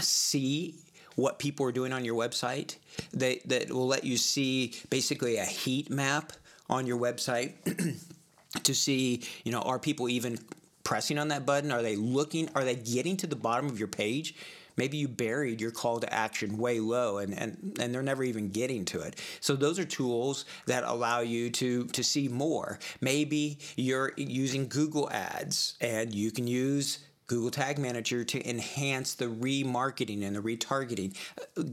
see 0.00 0.74
what 1.16 1.38
people 1.38 1.66
are 1.66 1.72
doing 1.72 1.92
on 1.92 2.04
your 2.04 2.16
website. 2.16 2.76
They, 3.12 3.40
that 3.46 3.70
will 3.70 3.86
let 3.86 4.04
you 4.04 4.16
see 4.16 4.74
basically 4.90 5.36
a 5.36 5.44
heat 5.44 5.90
map 5.90 6.32
on 6.68 6.86
your 6.86 6.98
website 6.98 7.54
to 8.62 8.74
see, 8.74 9.22
you 9.44 9.52
know, 9.52 9.60
are 9.60 9.78
people 9.78 10.08
even 10.08 10.38
pressing 10.84 11.18
on 11.18 11.28
that 11.28 11.46
button? 11.46 11.72
Are 11.72 11.82
they 11.82 11.96
looking? 11.96 12.48
Are 12.54 12.64
they 12.64 12.76
getting 12.76 13.16
to 13.18 13.26
the 13.26 13.36
bottom 13.36 13.66
of 13.66 13.78
your 13.78 13.88
page? 13.88 14.34
Maybe 14.76 14.96
you 14.96 15.08
buried 15.08 15.60
your 15.60 15.70
call 15.70 16.00
to 16.00 16.12
action 16.12 16.56
way 16.56 16.80
low 16.80 17.18
and, 17.18 17.38
and, 17.38 17.76
and 17.78 17.94
they're 17.94 18.02
never 18.02 18.24
even 18.24 18.48
getting 18.50 18.84
to 18.86 19.00
it. 19.00 19.20
So 19.40 19.54
those 19.54 19.78
are 19.78 19.84
tools 19.84 20.44
that 20.66 20.84
allow 20.84 21.20
you 21.20 21.50
to, 21.50 21.84
to 21.88 22.02
see 22.02 22.28
more. 22.28 22.78
Maybe 23.00 23.58
you're 23.76 24.12
using 24.16 24.68
Google 24.68 25.10
ads 25.10 25.76
and 25.80 26.14
you 26.14 26.30
can 26.30 26.46
use 26.46 27.00
Google 27.32 27.50
Tag 27.50 27.78
Manager 27.78 28.24
to 28.24 28.46
enhance 28.46 29.14
the 29.14 29.24
remarketing 29.24 30.22
and 30.22 30.36
the 30.36 30.40
retargeting. 30.40 31.16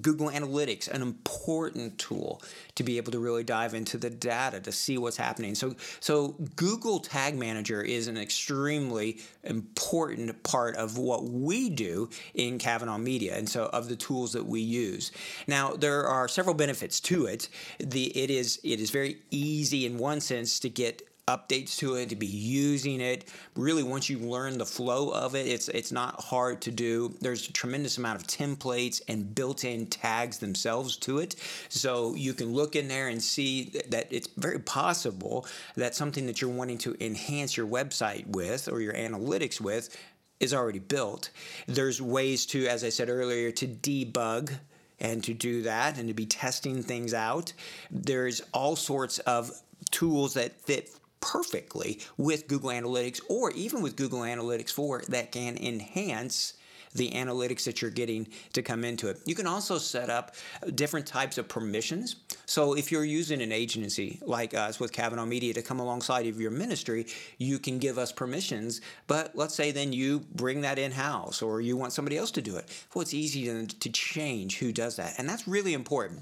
Google 0.02 0.30
Analytics, 0.30 0.88
an 0.88 1.02
important 1.02 1.98
tool 1.98 2.42
to 2.76 2.84
be 2.84 2.96
able 2.96 3.12
to 3.12 3.20
really 3.20 3.44
dive 3.44 3.74
into 3.74 3.98
the 3.98 4.10
data 4.10 4.62
to 4.62 4.72
see 4.72 4.98
what's 4.98 5.18
happening. 5.18 5.56
So, 5.56 5.76
so 6.00 6.38
Google 6.56 7.02
Tag 7.02 7.38
Manager 7.38 7.82
is 7.82 8.08
an 8.08 8.16
extremely 8.16 9.20
important 9.44 10.42
part 10.44 10.78
of 10.78 10.98
what 10.98 11.26
we 11.26 11.70
do 11.70 12.10
in 12.34 12.58
Kavanaugh 12.58 12.98
Media, 12.98 13.36
and 13.36 13.50
so 13.50 13.66
of 13.66 13.90
the 13.90 13.98
tools 13.98 14.32
that 14.32 14.46
we 14.46 14.62
use. 14.62 15.12
Now, 15.46 15.72
there 15.72 16.08
are 16.08 16.30
several 16.30 16.56
benefits 16.56 17.02
to 17.02 17.26
it. 17.26 17.50
The 17.80 18.18
it 18.18 18.30
is 18.30 18.62
it 18.64 18.80
is 18.80 18.92
very 18.92 19.18
easy 19.30 19.86
in 19.86 19.98
one 19.98 20.22
sense 20.22 20.58
to 20.62 20.70
get 20.70 21.09
updates 21.30 21.78
to 21.78 21.96
it, 21.96 22.10
to 22.10 22.16
be 22.16 22.26
using 22.26 23.00
it. 23.00 23.30
Really, 23.56 23.84
once 23.84 24.10
you 24.10 24.18
learn 24.18 24.58
the 24.58 24.66
flow 24.66 25.12
of 25.12 25.36
it, 25.36 25.48
it's 25.48 25.70
it's 25.70 25.92
not 25.92 26.20
hard 26.20 26.62
to 26.62 26.72
do. 26.72 27.16
There's 27.22 27.48
a 27.48 27.54
tremendous 27.54 27.98
amount 27.98 28.20
of 28.20 28.28
templates 28.28 29.02
and 29.08 29.34
built-in 29.34 29.88
tags 29.88 30.40
themselves 30.40 30.98
to 30.98 31.20
it, 31.20 31.36
so 31.70 32.16
you 32.16 32.34
can 32.34 32.54
look 32.54 32.76
in 32.76 32.88
there 32.88 33.08
and 33.08 33.22
see 33.22 33.72
that 33.90 34.08
it's 34.12 34.28
very 34.36 34.60
possible 34.60 35.46
that 35.76 35.96
something 35.96 36.26
that 36.26 36.42
you're 36.42 36.50
wanting 36.50 36.80
to 36.80 36.96
enhance 37.00 37.56
your 37.56 37.68
website 37.68 38.28
with 38.28 38.68
or 38.68 38.82
your 38.82 38.94
analytics 38.94 39.62
with 39.62 39.96
is 40.40 40.54
already 40.54 40.80
built. 40.80 41.30
There's 41.68 42.02
ways 42.02 42.46
to, 42.48 42.66
as 42.68 42.84
I 42.84 42.90
said 42.90 43.10
earlier, 43.10 43.52
to 43.52 43.68
debug 43.68 44.58
and 45.00 45.24
to 45.24 45.34
do 45.34 45.62
that 45.62 45.98
and 45.98 46.08
to 46.08 46.14
be 46.14 46.26
testing 46.26 46.84
things 46.84 47.14
out. 47.14 47.54
There's 47.92 48.42
all 48.54 48.76
sorts 48.76 49.20
of 49.20 49.52
tools 49.92 50.34
that 50.34 50.60
fit 50.62 50.90
perfectly 51.22 52.00
with 52.18 52.48
Google 52.48 52.70
Analytics 52.70 53.22
or 53.30 53.52
even 53.52 53.82
with 53.82 53.96
Google 53.96 54.22
Analytics 54.22 54.72
4 54.72 55.04
that 55.10 55.32
can 55.32 55.58
enhance 55.58 56.54
the 56.94 57.12
analytics 57.12 57.66
that 57.66 57.82
you're 57.82 57.92
getting 57.92 58.28
to 58.54 58.62
come 58.62 58.84
into 58.84 59.08
it. 59.08 59.20
You 59.26 59.36
can 59.36 59.48
also 59.48 59.78
set 59.78 60.10
up 60.10 60.36
different 60.76 61.06
types 61.06 61.38
of 61.38 61.48
permissions. 61.48 62.18
So 62.46 62.74
if 62.74 62.92
you're 62.92 63.06
using 63.06 63.42
an 63.42 63.52
agency 63.52 64.20
like 64.24 64.54
us 64.54 64.80
with 64.80 64.92
Kavanaugh 64.92 65.26
Media 65.26 65.54
to 65.54 65.62
come 65.62 65.80
alongside 65.80 66.26
of 66.28 66.40
your 66.40 66.52
ministry, 66.52 67.06
you 67.38 67.60
can 67.60 67.80
give 67.80 67.98
us 67.98 68.12
permissions. 68.12 68.82
But 69.08 69.36
let's 69.36 69.56
say 69.56 69.72
then 69.72 69.94
you 69.94 70.22
bring 70.34 70.62
that 70.62 70.80
in 70.80 70.92
house 70.92 71.42
or 71.42 71.62
you 71.62 71.78
want 71.78 71.94
somebody 71.94 72.18
else 72.18 72.32
to 72.32 72.42
do 72.42 72.56
it. 72.58 72.86
Well, 72.94 73.02
it's 73.02 73.14
easy 73.14 73.46
to, 73.46 73.68
to 73.68 73.90
change 73.92 74.58
who 74.58 74.72
does 74.72 74.96
that. 74.96 75.16
And 75.18 75.30
that's 75.30 75.48
really 75.48 75.74
important 75.74 76.22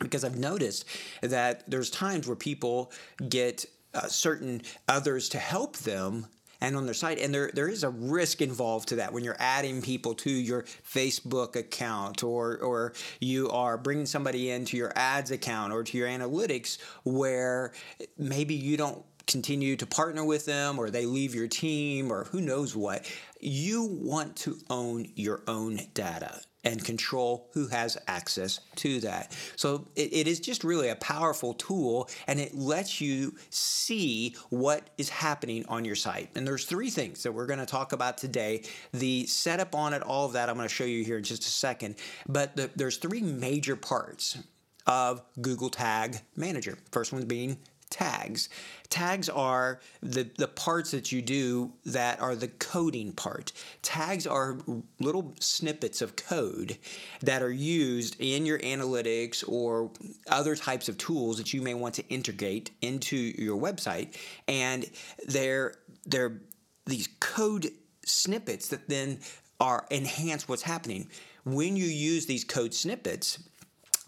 because 0.00 0.24
I've 0.24 0.38
noticed 0.38 0.84
that 1.22 1.68
there's 1.70 1.90
times 1.90 2.26
where 2.26 2.36
people 2.36 2.92
get 3.28 3.64
uh, 3.94 4.08
certain 4.08 4.62
others 4.88 5.28
to 5.30 5.38
help 5.38 5.76
them 5.78 6.26
and 6.60 6.76
on 6.76 6.84
their 6.84 6.94
site. 6.94 7.18
And 7.18 7.34
there, 7.34 7.50
there 7.52 7.68
is 7.68 7.84
a 7.84 7.90
risk 7.90 8.40
involved 8.40 8.88
to 8.88 8.96
that 8.96 9.12
when 9.12 9.24
you're 9.24 9.36
adding 9.38 9.82
people 9.82 10.14
to 10.14 10.30
your 10.30 10.62
Facebook 10.62 11.56
account 11.56 12.22
or, 12.22 12.58
or 12.58 12.94
you 13.20 13.50
are 13.50 13.76
bringing 13.76 14.06
somebody 14.06 14.50
into 14.50 14.76
your 14.76 14.92
ads 14.96 15.30
account 15.30 15.72
or 15.72 15.82
to 15.84 15.98
your 15.98 16.08
analytics 16.08 16.78
where 17.04 17.72
maybe 18.16 18.54
you 18.54 18.76
don't 18.76 19.04
continue 19.26 19.74
to 19.76 19.86
partner 19.86 20.24
with 20.24 20.44
them 20.44 20.78
or 20.78 20.90
they 20.90 21.06
leave 21.06 21.34
your 21.34 21.48
team 21.48 22.10
or 22.12 22.24
who 22.24 22.40
knows 22.40 22.76
what. 22.76 23.10
You 23.40 23.84
want 23.84 24.36
to 24.36 24.56
own 24.70 25.06
your 25.14 25.42
own 25.46 25.80
data 25.92 26.40
and 26.64 26.84
control 26.84 27.48
who 27.52 27.68
has 27.68 27.98
access 28.06 28.60
to 28.76 29.00
that. 29.00 29.36
So 29.56 29.86
it, 29.96 30.12
it 30.12 30.26
is 30.26 30.40
just 30.40 30.64
really 30.64 30.88
a 30.88 30.96
powerful 30.96 31.54
tool 31.54 32.08
and 32.26 32.40
it 32.40 32.54
lets 32.54 33.00
you 33.00 33.34
see 33.50 34.36
what 34.50 34.90
is 34.98 35.08
happening 35.08 35.64
on 35.68 35.84
your 35.84 35.96
site. 35.96 36.30
And 36.34 36.46
there's 36.46 36.64
three 36.64 36.90
things 36.90 37.22
that 37.22 37.32
we're 37.32 37.46
going 37.46 37.58
to 37.58 37.66
talk 37.66 37.92
about 37.92 38.18
today. 38.18 38.62
The 38.92 39.26
setup 39.26 39.74
on 39.74 39.92
it, 39.94 40.02
all 40.02 40.26
of 40.26 40.32
that, 40.32 40.48
I'm 40.48 40.56
going 40.56 40.68
to 40.68 40.74
show 40.74 40.84
you 40.84 41.04
here 41.04 41.18
in 41.18 41.24
just 41.24 41.42
a 41.44 41.50
second. 41.50 41.96
But 42.28 42.56
the, 42.56 42.70
there's 42.76 42.96
three 42.96 43.22
major 43.22 43.76
parts 43.76 44.38
of 44.86 45.22
Google 45.40 45.70
Tag 45.70 46.18
Manager. 46.36 46.76
First 46.92 47.12
one 47.12 47.24
being 47.24 47.58
tags. 47.90 48.48
Tags 48.88 49.28
are 49.28 49.80
the, 50.02 50.28
the 50.36 50.48
parts 50.48 50.90
that 50.90 51.12
you 51.12 51.22
do 51.22 51.72
that 51.86 52.20
are 52.20 52.34
the 52.34 52.48
coding 52.48 53.12
part. 53.12 53.52
Tags 53.82 54.26
are 54.26 54.58
little 55.00 55.34
snippets 55.40 56.02
of 56.02 56.16
code 56.16 56.78
that 57.22 57.42
are 57.42 57.52
used 57.52 58.16
in 58.20 58.46
your 58.46 58.58
analytics 58.60 59.44
or 59.48 59.90
other 60.28 60.56
types 60.56 60.88
of 60.88 60.98
tools 60.98 61.38
that 61.38 61.52
you 61.52 61.62
may 61.62 61.74
want 61.74 61.94
to 61.94 62.06
integrate 62.08 62.70
into 62.80 63.16
your 63.16 63.60
website. 63.60 64.16
And 64.48 64.88
they're, 65.26 65.74
they're 66.06 66.40
these 66.86 67.08
code 67.20 67.70
snippets 68.04 68.68
that 68.68 68.88
then 68.88 69.20
are 69.60 69.86
enhance 69.90 70.48
what's 70.48 70.62
happening. 70.62 71.08
When 71.44 71.76
you 71.76 71.86
use 71.86 72.26
these 72.26 72.44
code 72.44 72.74
snippets, 72.74 73.38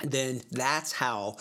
then 0.03 0.43
that's 0.51 0.93
how 0.93 1.37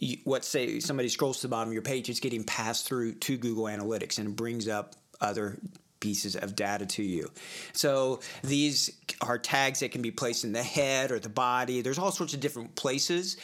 you, 0.00 0.18
what 0.24 0.44
say 0.44 0.80
somebody 0.80 1.08
scrolls 1.08 1.38
to 1.38 1.42
the 1.42 1.50
bottom 1.50 1.68
of 1.68 1.72
your 1.72 1.82
page, 1.82 2.08
it's 2.08 2.20
getting 2.20 2.44
passed 2.44 2.86
through 2.86 3.14
to 3.14 3.36
Google 3.36 3.64
Analytics 3.64 4.18
and 4.18 4.28
it 4.28 4.36
brings 4.36 4.68
up 4.68 4.94
other 5.20 5.58
pieces 6.02 6.34
of 6.34 6.56
data 6.56 6.84
to 6.84 7.02
you. 7.02 7.30
So 7.72 8.20
these 8.42 8.90
are 9.20 9.38
tags 9.38 9.80
that 9.80 9.92
can 9.92 10.02
be 10.02 10.10
placed 10.10 10.44
in 10.44 10.52
the 10.52 10.62
head 10.62 11.12
or 11.12 11.20
the 11.20 11.28
body. 11.28 11.80
There's 11.80 11.98
all 11.98 12.10
sorts 12.10 12.34
of 12.34 12.40
different 12.40 12.74
places. 12.74 13.36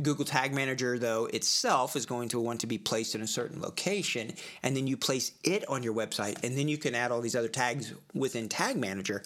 Google 0.00 0.24
Tag 0.24 0.54
Manager, 0.54 0.98
though, 0.98 1.26
itself 1.26 1.96
is 1.96 2.06
going 2.06 2.28
to 2.28 2.40
want 2.40 2.60
to 2.60 2.68
be 2.68 2.78
placed 2.78 3.16
in 3.16 3.20
a 3.20 3.26
certain 3.26 3.60
location, 3.60 4.32
and 4.62 4.76
then 4.76 4.86
you 4.86 4.96
place 4.96 5.32
it 5.42 5.68
on 5.68 5.82
your 5.82 5.92
website, 5.92 6.42
and 6.44 6.56
then 6.56 6.68
you 6.68 6.78
can 6.78 6.94
add 6.94 7.10
all 7.10 7.20
these 7.20 7.34
other 7.34 7.48
tags 7.48 7.92
within 8.14 8.48
Tag 8.48 8.76
Manager. 8.76 9.22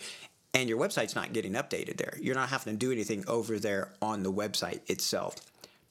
And 0.54 0.66
your 0.66 0.78
website's 0.78 1.14
not 1.14 1.34
getting 1.34 1.52
updated 1.52 1.98
there. 1.98 2.16
You're 2.18 2.34
not 2.34 2.48
having 2.48 2.72
to 2.72 2.78
do 2.78 2.90
anything 2.90 3.22
over 3.28 3.58
there 3.58 3.92
on 4.00 4.22
the 4.22 4.32
website 4.32 4.80
itself. 4.88 5.36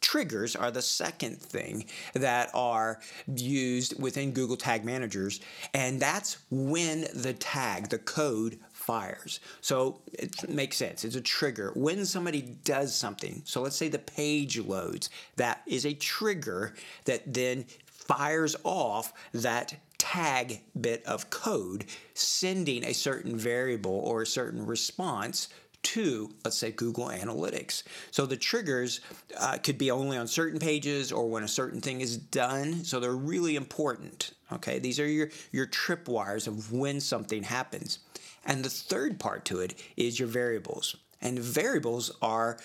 Triggers 0.08 0.56
are 0.56 0.72
the 0.72 0.82
second 0.82 1.42
thing 1.42 1.84
that 2.14 2.50
are 2.54 3.02
used 3.36 4.02
within 4.02 4.32
Google 4.32 4.56
Tag 4.56 4.86
Managers, 4.86 5.42
and 5.74 6.00
that's 6.00 6.38
when 6.50 7.08
the 7.14 7.34
tag, 7.34 7.90
the 7.90 7.98
code, 7.98 8.58
fires. 8.72 9.42
So 9.60 10.00
it 10.14 10.48
makes 10.48 10.78
sense. 10.78 11.04
It's 11.04 11.18
a 11.18 11.22
trigger. 11.22 11.74
When 11.76 12.06
somebody 12.06 12.42
does 12.64 12.96
something, 12.96 13.42
so 13.44 13.62
let's 13.62 13.76
say 13.76 13.90
the 13.90 14.00
page 14.00 14.58
loads, 14.58 15.10
that 15.36 15.62
is 15.68 15.86
a 15.86 15.94
trigger 15.94 16.74
that 17.04 17.34
then 17.34 17.66
fires 17.90 18.56
off 18.64 19.12
that 19.34 19.76
tag 19.98 20.62
bit 20.80 21.06
of 21.06 21.30
code, 21.30 21.84
sending 22.14 22.86
a 22.86 22.94
certain 22.94 23.36
variable 23.36 24.00
or 24.06 24.22
a 24.22 24.26
certain 24.26 24.66
response 24.66 25.50
to, 25.94 26.30
let's 26.44 26.58
say, 26.58 26.72
Google 26.72 27.08
Analytics. 27.08 27.84
So 28.12 28.26
the 28.26 28.36
triggers 28.36 29.00
uh, 29.40 29.58
could 29.58 29.78
be 29.78 29.90
only 29.90 30.18
on 30.18 30.28
certain 30.28 30.60
pages 30.60 31.12
or 31.12 31.30
when 31.30 31.44
a 31.44 31.48
certain 31.48 31.80
thing 31.80 32.02
is 32.02 32.18
done. 32.18 32.84
So 32.84 33.00
they're 33.00 33.12
really 33.16 33.56
important. 33.56 34.32
Okay, 34.52 34.80
these 34.80 35.00
are 35.00 35.08
your, 35.08 35.30
your 35.52 35.68
tripwires 35.68 36.48
of 36.48 36.74
when 36.74 37.00
something 37.00 37.44
happens. 37.44 38.00
And 38.46 38.64
the 38.64 38.70
third 38.70 39.20
part 39.20 39.46
to 39.46 39.60
it 39.60 39.76
is 39.96 40.20
your 40.20 40.28
variables. 40.28 40.96
And 41.22 41.40
variables 41.40 42.12
are, 42.22 42.58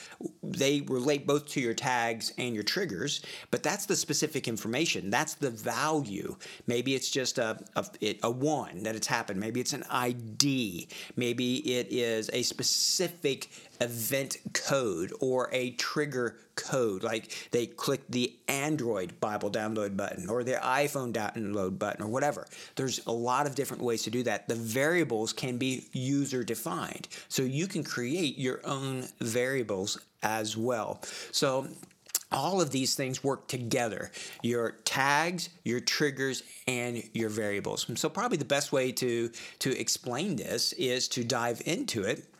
they 0.42 0.82
relate 0.82 1.26
both 1.26 1.46
to 1.50 1.60
your 1.60 1.74
tags 1.74 2.32
and 2.38 2.54
your 2.54 2.64
triggers, 2.64 3.22
but 3.50 3.62
that's 3.62 3.86
the 3.86 3.96
specific 3.96 4.46
information. 4.46 5.10
That's 5.10 5.34
the 5.34 5.50
value. 5.50 6.36
Maybe 6.66 6.94
it's 6.94 7.10
just 7.10 7.38
a, 7.38 7.58
a, 7.76 8.18
a 8.22 8.30
one 8.30 8.82
that 8.82 8.94
it's 8.94 9.06
happened. 9.06 9.40
Maybe 9.40 9.60
it's 9.60 9.72
an 9.72 9.84
ID. 9.90 10.88
Maybe 11.16 11.56
it 11.76 11.88
is 11.90 12.30
a 12.32 12.42
specific 12.42 13.48
event 13.80 14.36
code 14.52 15.12
or 15.20 15.48
a 15.52 15.70
trigger 15.72 16.36
code, 16.54 17.02
like 17.02 17.48
they 17.50 17.66
click 17.66 18.02
the 18.08 18.34
Android 18.48 19.18
Bible 19.20 19.50
download 19.50 19.96
button 19.96 20.28
or 20.28 20.44
the 20.44 20.52
iPhone 20.52 21.12
download 21.12 21.78
button 21.78 22.04
or 22.04 22.08
whatever. 22.08 22.46
There's 22.76 23.04
a 23.06 23.12
lot 23.12 23.46
of 23.46 23.54
different 23.54 23.82
ways 23.82 24.02
to 24.02 24.10
do 24.10 24.22
that. 24.24 24.48
The 24.48 24.54
variables 24.54 25.32
can 25.32 25.56
be 25.56 25.86
user 25.92 26.44
defined, 26.44 27.08
so 27.28 27.42
you 27.42 27.66
can 27.66 27.82
create 27.82 28.38
your 28.42 28.60
own 28.64 29.06
variables 29.20 29.98
as 30.22 30.56
well. 30.56 31.00
So 31.30 31.68
all 32.30 32.60
of 32.60 32.70
these 32.70 32.94
things 32.94 33.22
work 33.22 33.46
together 33.46 34.10
your 34.42 34.72
tags 34.84 35.50
your 35.64 35.80
triggers 35.80 36.42
and 36.66 37.02
your 37.12 37.28
variables 37.28 37.86
so 37.94 38.08
probably 38.08 38.38
the 38.38 38.44
best 38.44 38.72
way 38.72 38.90
to 38.90 39.30
to 39.58 39.78
explain 39.78 40.34
this 40.34 40.72
is 40.74 41.08
to 41.08 41.22
dive 41.24 41.60
into 41.66 42.02
it 42.02 42.31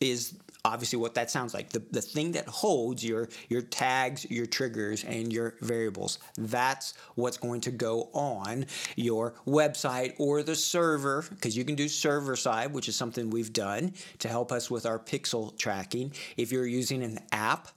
is 0.00 0.38
obviously 0.64 0.98
what 0.98 1.14
that 1.14 1.30
sounds 1.30 1.54
like. 1.54 1.70
The, 1.70 1.82
the 1.90 2.00
thing 2.00 2.32
that 2.32 2.46
holds 2.46 3.04
your 3.04 3.28
your 3.48 3.62
tags 3.62 4.30
your 4.30 4.46
triggers 4.46 5.04
and 5.04 5.32
your 5.32 5.54
variables. 5.60 6.18
That's 6.36 6.94
what's 7.14 7.36
going 7.36 7.60
to 7.62 7.70
go 7.70 8.10
on 8.12 8.66
your 8.96 9.34
website 9.46 10.14
or 10.18 10.42
the 10.42 10.56
server 10.56 11.24
because 11.30 11.56
you 11.56 11.64
can 11.64 11.74
do 11.74 11.88
server 11.88 12.36
side 12.36 12.72
which 12.72 12.88
is 12.88 12.96
something 12.96 13.30
we've 13.30 13.52
done 13.52 13.94
to 14.18 14.28
help 14.28 14.52
us 14.52 14.70
with 14.70 14.86
our 14.86 14.98
pixel 14.98 15.56
tracking. 15.58 16.12
If 16.36 16.52
you're 16.52 16.66
using 16.66 17.02
an 17.02 17.20
app 17.32 17.68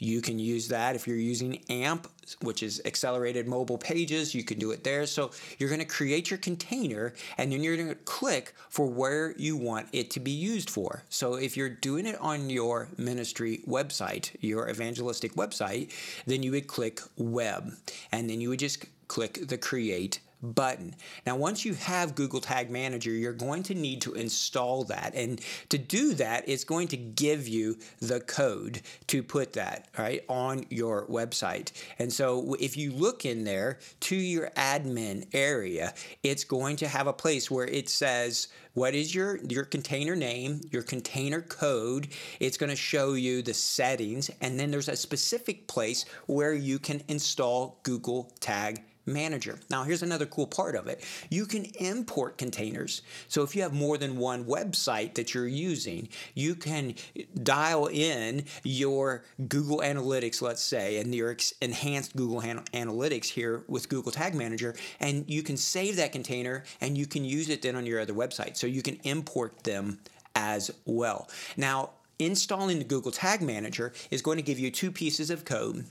you 0.00 0.20
can 0.20 0.38
use 0.38 0.68
that 0.68 0.96
if 0.96 1.06
you're 1.06 1.16
using 1.16 1.58
AMP, 1.68 2.08
which 2.42 2.62
is 2.62 2.80
accelerated 2.84 3.46
mobile 3.46 3.78
pages, 3.78 4.34
you 4.34 4.44
can 4.44 4.58
do 4.58 4.70
it 4.70 4.84
there. 4.84 5.06
So 5.06 5.30
you're 5.58 5.68
going 5.68 5.80
to 5.80 5.84
create 5.84 6.30
your 6.30 6.38
container 6.38 7.14
and 7.38 7.52
then 7.52 7.62
you're 7.62 7.76
going 7.76 7.88
to 7.88 7.94
click 7.94 8.54
for 8.68 8.86
where 8.86 9.34
you 9.36 9.56
want 9.56 9.88
it 9.92 10.10
to 10.12 10.20
be 10.20 10.30
used 10.30 10.70
for. 10.70 11.02
So 11.08 11.34
if 11.34 11.56
you're 11.56 11.68
doing 11.68 12.06
it 12.06 12.18
on 12.20 12.50
your 12.50 12.88
ministry 12.96 13.60
website, 13.66 14.30
your 14.40 14.68
evangelistic 14.68 15.34
website, 15.34 15.92
then 16.26 16.42
you 16.42 16.52
would 16.52 16.66
click 16.66 17.00
web 17.16 17.72
and 18.12 18.30
then 18.30 18.40
you 18.40 18.48
would 18.48 18.58
just 18.58 18.86
click 19.08 19.48
the 19.48 19.58
create 19.58 20.20
button. 20.42 20.94
Now, 21.26 21.36
once 21.36 21.64
you 21.64 21.74
have 21.74 22.14
Google 22.14 22.40
Tag 22.40 22.70
Manager, 22.70 23.10
you're 23.10 23.32
going 23.32 23.62
to 23.64 23.74
need 23.74 24.00
to 24.02 24.14
install 24.14 24.84
that. 24.84 25.14
And 25.14 25.40
to 25.68 25.78
do 25.78 26.14
that, 26.14 26.48
it's 26.48 26.64
going 26.64 26.88
to 26.88 26.96
give 26.96 27.48
you 27.48 27.78
the 28.00 28.20
code 28.20 28.82
to 29.08 29.22
put 29.22 29.52
that 29.54 29.88
right 29.98 30.24
on 30.28 30.64
your 30.70 31.06
website. 31.06 31.72
And 31.98 32.12
so 32.12 32.56
if 32.60 32.76
you 32.76 32.92
look 32.92 33.24
in 33.24 33.44
there 33.44 33.78
to 34.00 34.16
your 34.16 34.50
admin 34.50 35.26
area, 35.32 35.94
it's 36.22 36.44
going 36.44 36.76
to 36.76 36.88
have 36.88 37.06
a 37.06 37.12
place 37.12 37.50
where 37.50 37.66
it 37.66 37.88
says 37.88 38.48
what 38.74 38.94
is 38.94 39.14
your 39.14 39.38
your 39.48 39.64
container 39.64 40.14
name, 40.14 40.60
your 40.70 40.82
container 40.82 41.40
code. 41.40 42.08
It's 42.38 42.56
going 42.56 42.70
to 42.70 42.76
show 42.76 43.14
you 43.14 43.42
the 43.42 43.54
settings 43.54 44.30
and 44.40 44.58
then 44.58 44.70
there's 44.70 44.88
a 44.88 44.96
specific 44.96 45.66
place 45.66 46.04
where 46.26 46.54
you 46.54 46.78
can 46.78 47.02
install 47.08 47.80
Google 47.82 48.32
Tag 48.40 48.82
Manager. 49.12 49.58
Now, 49.68 49.84
here's 49.84 50.02
another 50.02 50.26
cool 50.26 50.46
part 50.46 50.74
of 50.74 50.86
it. 50.86 51.04
You 51.30 51.46
can 51.46 51.64
import 51.78 52.38
containers. 52.38 53.02
So, 53.28 53.42
if 53.42 53.54
you 53.54 53.62
have 53.62 53.72
more 53.72 53.98
than 53.98 54.16
one 54.16 54.44
website 54.44 55.14
that 55.14 55.34
you're 55.34 55.48
using, 55.48 56.08
you 56.34 56.54
can 56.54 56.94
dial 57.42 57.86
in 57.86 58.44
your 58.64 59.24
Google 59.48 59.78
Analytics, 59.78 60.42
let's 60.42 60.62
say, 60.62 60.98
and 60.98 61.14
your 61.14 61.36
enhanced 61.60 62.16
Google 62.16 62.40
Analytics 62.40 63.26
here 63.26 63.64
with 63.68 63.88
Google 63.88 64.12
Tag 64.12 64.34
Manager, 64.34 64.74
and 65.00 65.24
you 65.28 65.42
can 65.42 65.56
save 65.56 65.96
that 65.96 66.12
container 66.12 66.64
and 66.80 66.96
you 66.96 67.06
can 67.06 67.24
use 67.24 67.48
it 67.48 67.62
then 67.62 67.76
on 67.76 67.86
your 67.86 68.00
other 68.00 68.14
website. 68.14 68.56
So, 68.56 68.66
you 68.66 68.82
can 68.82 68.98
import 69.04 69.64
them 69.64 69.98
as 70.34 70.70
well. 70.84 71.28
Now, 71.56 71.90
installing 72.18 72.78
the 72.78 72.84
Google 72.84 73.12
Tag 73.12 73.42
Manager 73.42 73.92
is 74.10 74.22
going 74.22 74.36
to 74.36 74.42
give 74.42 74.58
you 74.58 74.70
two 74.70 74.90
pieces 74.90 75.30
of 75.30 75.44
code 75.44 75.84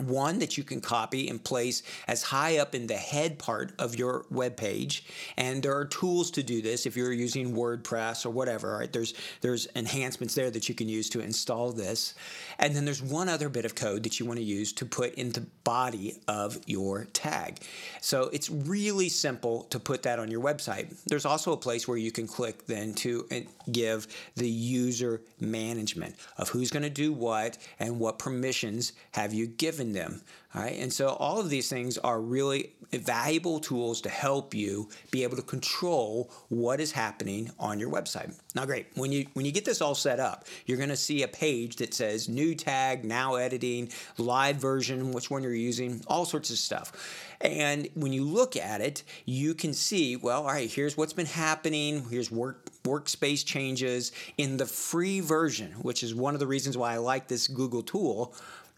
one 0.00 0.38
that 0.40 0.58
you 0.58 0.64
can 0.64 0.80
copy 0.80 1.28
and 1.28 1.42
place 1.42 1.82
as 2.08 2.22
high 2.22 2.58
up 2.58 2.74
in 2.74 2.86
the 2.86 2.96
head 2.96 3.38
part 3.38 3.72
of 3.78 3.96
your 3.96 4.26
web 4.30 4.56
page 4.56 5.04
and 5.36 5.62
there 5.62 5.76
are 5.76 5.84
tools 5.84 6.30
to 6.30 6.42
do 6.42 6.60
this 6.60 6.86
if 6.86 6.96
you're 6.96 7.12
using 7.12 7.54
wordpress 7.54 8.26
or 8.26 8.30
whatever 8.30 8.74
right? 8.78 8.92
There's 8.92 9.14
there's 9.40 9.68
enhancements 9.76 10.34
there 10.34 10.50
that 10.50 10.68
you 10.68 10.74
can 10.74 10.88
use 10.88 11.08
to 11.10 11.20
install 11.20 11.72
this. 11.72 12.14
And 12.58 12.74
then 12.74 12.84
there's 12.84 13.02
one 13.02 13.28
other 13.28 13.48
bit 13.48 13.64
of 13.64 13.74
code 13.74 14.02
that 14.04 14.20
you 14.20 14.26
want 14.26 14.38
to 14.38 14.44
use 14.44 14.72
to 14.74 14.86
put 14.86 15.14
in 15.14 15.30
the 15.32 15.46
body 15.64 16.20
of 16.28 16.58
your 16.66 17.06
tag. 17.12 17.60
So 18.00 18.30
it's 18.32 18.50
really 18.50 19.08
simple 19.08 19.64
to 19.64 19.78
put 19.78 20.02
that 20.02 20.18
on 20.18 20.30
your 20.30 20.42
website. 20.42 20.94
There's 21.06 21.24
also 21.24 21.52
a 21.52 21.56
place 21.56 21.88
where 21.88 21.98
you 21.98 22.12
can 22.12 22.26
click 22.26 22.66
then 22.66 22.94
to 22.94 23.26
uh, 23.30 23.40
give 23.70 24.06
the 24.36 24.48
user 24.48 25.22
management 25.40 26.16
of 26.38 26.48
who's 26.48 26.70
going 26.70 26.82
to 26.82 26.90
do 26.90 27.12
what 27.12 27.58
and 27.78 27.98
what 27.98 28.18
permissions 28.18 28.92
have 29.12 29.32
you 29.32 29.46
given 29.46 29.83
given 29.84 29.92
them. 29.92 30.22
All 30.54 30.62
right. 30.62 30.78
And 30.78 30.92
so 30.92 31.08
all 31.08 31.40
of 31.40 31.50
these 31.50 31.68
things 31.68 31.98
are 31.98 32.20
really 32.20 32.74
valuable 32.92 33.58
tools 33.58 34.00
to 34.02 34.08
help 34.08 34.54
you 34.54 34.88
be 35.10 35.24
able 35.24 35.36
to 35.36 35.42
control 35.42 36.30
what 36.48 36.80
is 36.80 36.92
happening 36.92 37.50
on 37.58 37.80
your 37.80 37.90
website. 37.90 38.32
Now 38.54 38.64
great. 38.64 38.86
When 38.94 39.10
you 39.10 39.26
when 39.32 39.44
you 39.44 39.50
get 39.50 39.64
this 39.64 39.80
all 39.80 39.96
set 39.96 40.20
up, 40.20 40.44
you're 40.66 40.76
going 40.76 40.90
to 40.90 40.96
see 40.96 41.24
a 41.24 41.28
page 41.28 41.76
that 41.76 41.92
says 41.92 42.28
new 42.28 42.54
tag, 42.54 43.04
now 43.04 43.34
editing, 43.34 43.90
live 44.16 44.56
version, 44.56 45.10
which 45.10 45.28
one 45.28 45.42
you're 45.42 45.54
using, 45.54 46.04
all 46.06 46.24
sorts 46.24 46.50
of 46.50 46.58
stuff. 46.58 46.92
And 47.40 47.88
when 47.94 48.12
you 48.12 48.22
look 48.22 48.56
at 48.56 48.80
it, 48.80 49.02
you 49.26 49.54
can 49.54 49.74
see, 49.74 50.14
well, 50.14 50.42
all 50.42 50.46
right, 50.46 50.70
here's 50.70 50.96
what's 50.96 51.12
been 51.12 51.26
happening. 51.26 52.06
Here's 52.08 52.30
work 52.30 52.70
workspace 52.84 53.44
changes 53.44 54.12
in 54.36 54.58
the 54.58 54.66
free 54.66 55.20
version, 55.20 55.72
which 55.80 56.02
is 56.02 56.14
one 56.14 56.34
of 56.34 56.40
the 56.40 56.46
reasons 56.46 56.76
why 56.76 56.92
I 56.92 56.98
like 56.98 57.28
this 57.28 57.48
Google 57.48 57.82
tool 57.82 58.34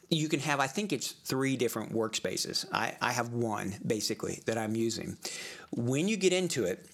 you 0.09 0.29
can 0.29 0.41
have, 0.41 0.61
I 0.61 0.67
think 0.67 0.93
it's 0.93 1.13
three 1.13 1.57
different 1.57 1.93
workspaces. 1.93 2.65
I, 2.73 2.97
I 3.01 3.13
have 3.13 3.33
one 3.33 3.75
basically 3.87 4.43
that 4.47 4.57
I'm 4.57 4.77
using. 4.77 5.17
When 5.73 6.09
you 6.09 6.17
get 6.17 6.33
into 6.33 6.65
it, 6.65 6.87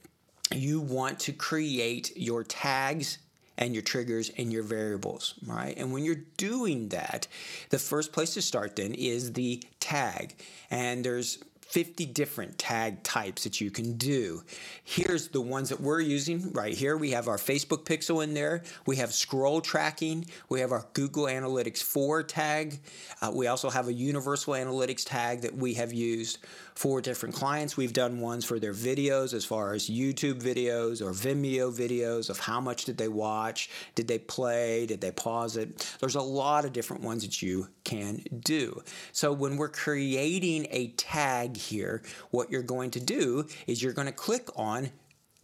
you 0.51 0.81
want 0.81 1.19
to 1.21 1.33
create 1.33 2.17
your 2.17 2.45
tags 2.45 3.19
and 3.59 3.75
your 3.75 3.83
triggers 3.83 4.31
and 4.39 4.53
your 4.53 4.63
variables, 4.63 5.35
right? 5.47 5.77
And 5.77 5.93
when 5.93 6.05
you're 6.05 6.25
doing 6.37 6.89
that, 6.89 7.29
the 7.71 7.79
first 7.79 8.13
place 8.13 8.35
to 8.35 8.43
start 8.43 8.77
then 8.77 8.95
is 8.95 9.33
the 9.35 9.63
tag. 9.79 10.35
And 10.71 11.05
there's 11.05 11.39
50 11.73 12.05
different 12.05 12.59
tag 12.59 13.03
types 13.03 13.45
that 13.45 13.59
you 13.59 13.71
can 13.71 13.95
do. 13.95 14.43
Here's 14.85 15.29
the 15.29 15.41
ones 15.41 15.71
that 15.71 15.81
we're 15.81 16.03
using 16.03 16.53
right 16.53 16.75
here. 16.75 16.99
We 16.99 17.13
have 17.13 17.29
our 17.29 17.39
Facebook 17.39 17.87
pixel 17.87 18.23
in 18.23 18.35
there. 18.35 18.63
We 18.85 18.97
have 18.97 19.15
scroll 19.15 19.63
tracking. 19.63 20.27
We 20.51 20.61
have 20.61 20.71
our 20.71 20.85
Google 20.93 21.25
Analytics 21.25 21.83
4 21.83 22.25
tag. 22.25 22.79
Uh, 23.23 23.31
we 23.35 23.47
also 23.47 23.71
have 23.71 23.89
a 23.89 23.93
universal 23.93 24.53
analytics 24.53 25.05
tag 25.07 25.41
that 25.41 25.57
we 25.57 25.73
have 25.73 25.95
used 25.95 26.41
for 26.75 27.01
different 27.01 27.35
clients. 27.35 27.77
We've 27.77 27.93
done 27.93 28.21
ones 28.21 28.45
for 28.45 28.59
their 28.59 28.75
videos 28.75 29.35
as 29.35 29.45
far 29.45 29.75
as 29.75 29.89
YouTube 29.89 30.43
videos 30.43 31.01
or 31.01 31.13
Vimeo 31.13 31.73
videos 31.73 32.31
of 32.31 32.39
how 32.39 32.61
much 32.61 32.85
did 32.85 32.99
they 32.99 33.09
watch, 33.09 33.71
did 33.95 34.09
they 34.09 34.19
play, 34.19 34.87
did 34.87 35.01
they 35.01 35.13
pause 35.13 35.57
it. 35.57 35.97
There's 36.01 36.15
a 36.15 36.23
lot 36.23 36.65
of 36.65 36.73
different 36.73 37.03
ones 37.03 37.23
that 37.23 37.43
you 37.43 37.69
can 37.85 38.23
do. 38.41 38.83
So 39.13 39.33
when 39.33 39.57
we're 39.57 39.69
creating 39.69 40.67
a 40.71 40.89
tag 40.89 41.57
here, 41.57 42.03
what 42.31 42.51
you're 42.51 42.63
going 42.63 42.91
to 42.93 43.01
do 43.01 43.47
is 43.67 43.83
you're 43.83 43.93
going 43.93 44.07
to 44.07 44.13
click 44.13 44.49
on 44.57 44.91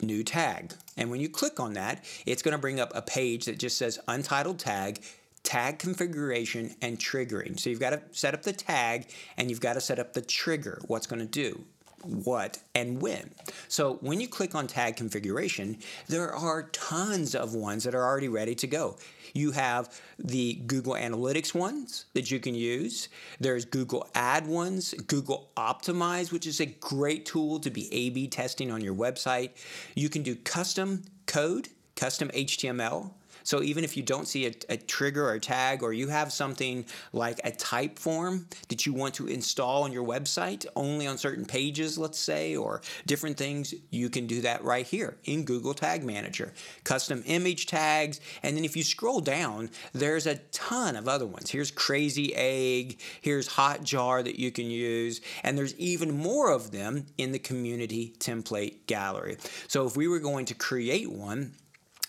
new 0.01 0.23
tag. 0.23 0.73
And 0.97 1.11
when 1.11 1.21
you 1.21 1.29
click 1.29 1.59
on 1.61 1.75
that, 1.75 2.05
it's 2.25 2.43
going 2.43 2.53
to 2.53 2.59
bring 2.59 2.81
up 2.81 2.93
a 2.95 3.03
page 3.03 3.47
that 3.47 3.59
just 3.59 3.79
says 3.79 3.99
untitled 4.09 4.59
tag 4.59 5.03
tag 5.49 5.79
configuration 5.79 6.75
and 6.83 6.99
triggering. 6.99 7.59
So 7.59 7.71
you've 7.71 7.81
got 7.81 7.91
to 7.91 8.03
set 8.13 8.35
up 8.35 8.43
the 8.43 8.53
tag 8.53 9.07
and 9.39 9.49
you've 9.49 9.63
got 9.63 9.73
to 9.73 9.81
set 9.81 9.99
up 9.99 10.13
the 10.13 10.21
trigger, 10.21 10.79
what's 10.89 11.07
going 11.07 11.21
to 11.21 11.27
do 11.27 11.65
what 12.03 12.59
and 12.75 13.01
when. 13.01 13.31
So 13.67 13.95
when 14.03 14.21
you 14.21 14.29
click 14.29 14.55
on 14.55 14.67
tag 14.67 14.97
configuration, 14.97 15.79
there 16.07 16.33
are 16.33 16.65
tons 16.65 17.35
of 17.35 17.55
ones 17.55 17.83
that 17.85 17.95
are 17.95 18.05
already 18.05 18.29
ready 18.29 18.55
to 18.57 18.67
go. 18.67 18.99
You 19.33 19.53
have 19.53 19.99
the 20.19 20.55
Google 20.67 20.93
Analytics 20.93 21.55
ones 21.55 22.05
that 22.13 22.31
you 22.31 22.41
can 22.41 22.55
use. 22.55 23.09
There's 23.41 23.65
Google 23.65 24.07
Ad 24.15 24.47
ones, 24.47 24.93
Google 25.07 25.51
Optimize, 25.57 26.31
which 26.31 26.47
is 26.47 26.61
a 26.61 26.67
great 26.67 27.25
tool 27.25 27.59
to 27.61 27.71
be 27.71 27.93
A 27.93 28.11
B 28.11 28.29
testing 28.29 28.71
on 28.71 28.83
your 28.83 28.95
website. 28.95 29.53
You 29.97 30.11
can 30.11 30.23
do 30.23 30.37
custom 30.37 31.05
code, 31.27 31.69
custom 31.97 32.29
HTML. 32.29 33.13
So 33.49 33.63
even 33.63 33.83
if 33.83 33.97
you 33.97 34.03
don't 34.03 34.29
see 34.29 34.45
a, 34.45 34.53
a, 34.69 34.77
trigger 34.77 35.25
or 35.27 35.33
a 35.33 35.41
tag, 35.41 35.83
or 35.83 35.95
you 35.95 36.09
have 36.09 36.35
something 36.35 36.85
like 37.15 37.41
a 37.45 37.51
Typeform 37.51 38.45
that 38.69 38.85
you 38.85 38.93
want 38.93 39.15
to 39.15 39.27
install 39.27 39.85
on 39.85 39.93
your 39.93 40.07
website 40.07 40.67
only 40.77 41.07
on 41.07 41.17
certain 41.17 41.47
pages, 41.47 41.97
let's 41.97 42.19
say, 42.19 42.57
or 42.57 42.83
different 43.07 43.39
things, 43.39 43.73
you 43.89 44.11
can 44.11 44.27
do 44.27 44.43
that 44.43 44.63
right 44.65 44.87
here 44.87 45.17
in 45.25 45.47
Google 45.47 45.73
Tag 45.73 46.05
Manager. 46.05 46.53
Custom 46.85 47.23
image 47.25 47.65
tags, 47.65 48.21
and 48.43 48.55
then 48.55 48.67
if 48.67 48.77
you 48.77 48.83
scroll 48.83 49.23
down, 49.23 49.71
there's 49.95 50.27
a 50.27 50.37
ton 50.53 50.95
of 50.95 51.09
other 51.09 51.25
ones. 51.25 51.49
Here's 51.49 51.71
Crazy 51.71 52.35
Egg, 52.35 53.01
here's 53.23 53.49
Hotjar 53.49 54.25
that 54.25 54.39
you 54.39 54.53
can 54.53 54.67
use, 54.67 55.23
and 55.43 55.57
there's 55.57 55.75
even 55.77 56.15
more 56.15 56.53
of 56.53 56.71
them 56.71 57.07
in 57.17 57.33
the 57.33 57.39
community 57.39 58.13
template 58.19 58.85
gallery. 58.87 59.39
So 59.69 59.87
if 59.87 59.97
we 59.97 60.07
were 60.07 60.21
going 60.21 60.45
to 60.45 60.55
create 60.55 61.11
one, 61.11 61.55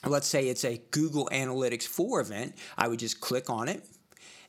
let's 0.05 0.27
say 0.27 0.47
it's 0.47 0.63
a 0.63 0.81
Google 0.91 1.29
Analytics 1.31 1.83
4 1.87 2.21
event, 2.21 2.55
I 2.77 2.87
would 2.87 2.99
just 2.99 3.19
click 3.21 3.49
on 3.49 3.67
it 3.67 3.83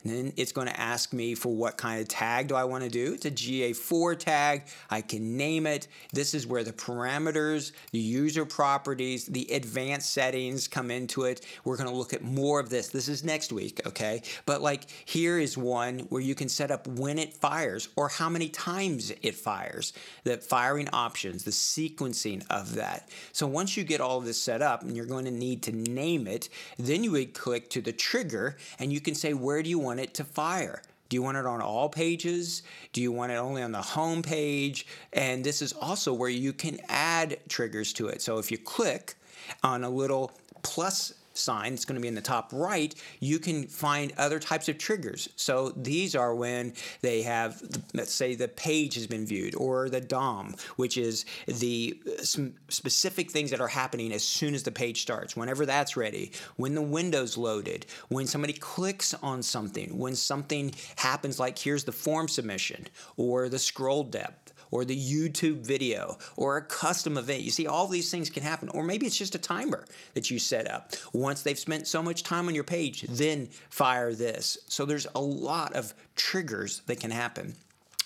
and 0.03 0.13
then 0.13 0.33
it's 0.37 0.53
going 0.53 0.67
to 0.67 0.81
ask 0.81 1.13
me 1.13 1.35
for 1.35 1.55
what 1.55 1.77
kind 1.77 2.01
of 2.01 2.09
tag 2.09 2.49
do 2.49 2.55
I 2.55 2.65
want 2.65 2.85
to 2.85 2.91
do. 2.91 3.15
It's 3.15 3.27
a 3.27 3.31
GA4 3.31 4.19
tag. 4.19 4.63
I 4.89 5.03
can 5.03 5.37
name 5.37 5.67
it. 5.67 5.89
This 6.13 6.33
is 6.35 6.47
where 6.47 6.65
the 6.65 6.73
parameters, 6.73 7.73
the 7.93 7.99
user 7.99 8.47
properties, 8.47 9.27
the 9.27 9.47
advanced 9.53 10.13
settings 10.13 10.69
come 10.69 10.91
into 10.91 11.25
it. 11.25 11.45
We're 11.65 11.77
going 11.77 11.89
to 11.89 11.95
look 11.95 12.15
at 12.15 12.23
more 12.23 12.61
of 12.61 12.71
this. 12.71 12.89
This 12.89 13.09
is 13.09 13.25
next 13.25 13.53
week, 13.53 13.81
okay? 13.87 14.23
But 14.47 14.63
like 14.63 14.87
here 15.05 15.39
is 15.39 15.59
one 15.59 16.01
where 16.09 16.23
you 16.23 16.35
can 16.35 16.49
set 16.49 16.71
up 16.71 16.87
when 16.87 17.19
it 17.19 17.35
fires 17.35 17.89
or 17.97 18.09
how 18.09 18.29
many 18.29 18.49
times 18.49 19.13
it 19.23 19.35
fires, 19.35 19.93
the 20.25 20.39
firing 20.39 20.89
options, 20.93 21.45
the 21.45 21.51
sequencing 21.51 22.45
of 22.49 22.75
that. 22.75 23.09
So 23.33 23.47
once 23.47 23.77
you 23.77 23.85
get 23.85 24.01
all 24.01 24.19
of 24.19 24.25
this 24.25 24.41
set 24.41 24.63
up 24.63 24.83
and 24.83 24.97
you're 24.97 25.07
going 25.07 25.27
to 25.27 25.31
need 25.31 25.63
to 25.65 25.73
name 25.73 26.27
it, 26.27 26.49
then 26.79 27.05
you 27.05 27.11
would 27.13 27.35
click 27.35 27.69
to 27.71 27.83
the 27.83 27.93
trigger 27.93 28.57
and 28.79 28.93
you 28.93 29.01
can 29.01 29.15
say 29.15 29.35
where 29.35 29.63
do 29.63 29.69
you 29.69 29.79
want 29.79 29.90
want 29.91 29.99
it 29.99 30.15
to 30.15 30.23
fire? 30.25 30.83
Do 31.09 31.17
you 31.17 31.23
want 31.23 31.37
it 31.37 31.47
on 31.47 31.61
all 31.61 31.89
pages? 31.89 32.63
Do 32.93 33.03
you 33.03 33.11
want 33.11 33.33
it 33.33 33.35
only 33.35 33.61
on 33.61 33.73
the 33.73 33.83
home 33.83 34.23
page? 34.23 34.87
And 35.13 35.43
this 35.43 35.61
is 35.63 35.73
also 35.73 36.15
where 36.15 36.29
you 36.29 36.53
can 36.53 36.79
add 36.89 37.41
triggers 37.49 37.93
to 37.95 38.07
it. 38.07 38.23
So 38.23 38.39
if 38.39 38.53
you 38.53 38.59
click 38.59 39.17
on 39.65 39.83
a 39.83 39.91
little 39.91 40.31
plus 40.63 41.15
sign 41.41 41.73
it's 41.73 41.85
going 41.85 41.97
to 41.97 42.03
be 42.03 42.09
in 42.09 42.15
the 42.15 42.21
top 42.21 42.51
right, 42.53 42.95
you 43.21 43.39
can 43.39 43.67
find 43.67 44.13
other 44.19 44.39
types 44.39 44.69
of 44.69 44.79
triggers. 44.79 45.29
So 45.37 45.71
these 45.71 46.15
are 46.15 46.35
when 46.35 46.75
they 47.01 47.23
have, 47.23 47.63
let's 47.95 48.13
say, 48.13 48.35
the 48.35 48.49
page 48.49 48.95
has 48.95 49.07
been 49.07 49.27
viewed, 49.27 49.55
or 49.55 49.89
the 49.89 50.01
DOM, 50.01 50.55
which 50.77 50.97
is 50.97 51.25
the 51.47 52.01
uh, 52.07 52.23
specific 52.69 53.31
things 53.31 53.51
that 53.51 53.61
are 53.61 53.69
happening 53.69 54.13
as 54.13 54.23
soon 54.23 54.55
as 54.55 54.63
the 54.63 54.73
page 54.73 55.03
starts, 55.03 55.37
whenever 55.37 55.67
that's 55.67 55.97
ready, 55.97 56.33
when 56.57 56.75
the 56.75 56.83
window's 56.83 57.37
loaded, 57.37 57.87
when 58.09 58.27
somebody 58.27 58.53
clicks 58.53 59.15
on 59.15 59.43
something, 59.43 59.97
when 59.99 60.15
something 60.15 60.73
happens 60.97 61.39
like 61.39 61.59
here's 61.59 61.85
the 61.85 61.93
form 61.93 62.29
submission, 62.29 62.87
or 63.17 63.49
the 63.49 63.59
scroll 63.59 64.05
depth 64.05 64.50
or 64.71 64.85
the 64.85 64.97
YouTube 64.97 65.61
video 65.67 66.19
or 66.37 66.57
a 66.57 66.63
custom 66.63 67.17
event. 67.19 67.43
You 67.43 67.51
see, 67.51 67.67
all 67.67 67.87
these 67.87 68.11
things 68.11 68.31
can 68.31 68.43
happen. 68.43 68.69
Or 68.71 68.83
maybe 68.83 69.07
it's 69.07 69.17
just 69.17 69.35
a 69.35 69.39
timer 69.39 69.85
that 70.15 70.31
you 70.31 70.39
set 70.39 70.71
up. 70.71 70.93
Once 71.13 71.43
they've 71.43 71.59
spent 71.59 71.87
so 71.87 72.03
much 72.03 72.23
time 72.23 72.49
on 72.49 72.55
your 72.55 72.65
page, 72.65 73.03
then 73.09 73.49
fire 73.69 74.15
this. 74.15 74.59
So 74.67 74.85
there's 74.85 75.07
a 75.15 75.21
lot 75.21 75.75
of 75.75 75.95
triggers 76.17 76.83
that 76.87 77.01
can 77.01 77.11
happen. 77.11 77.55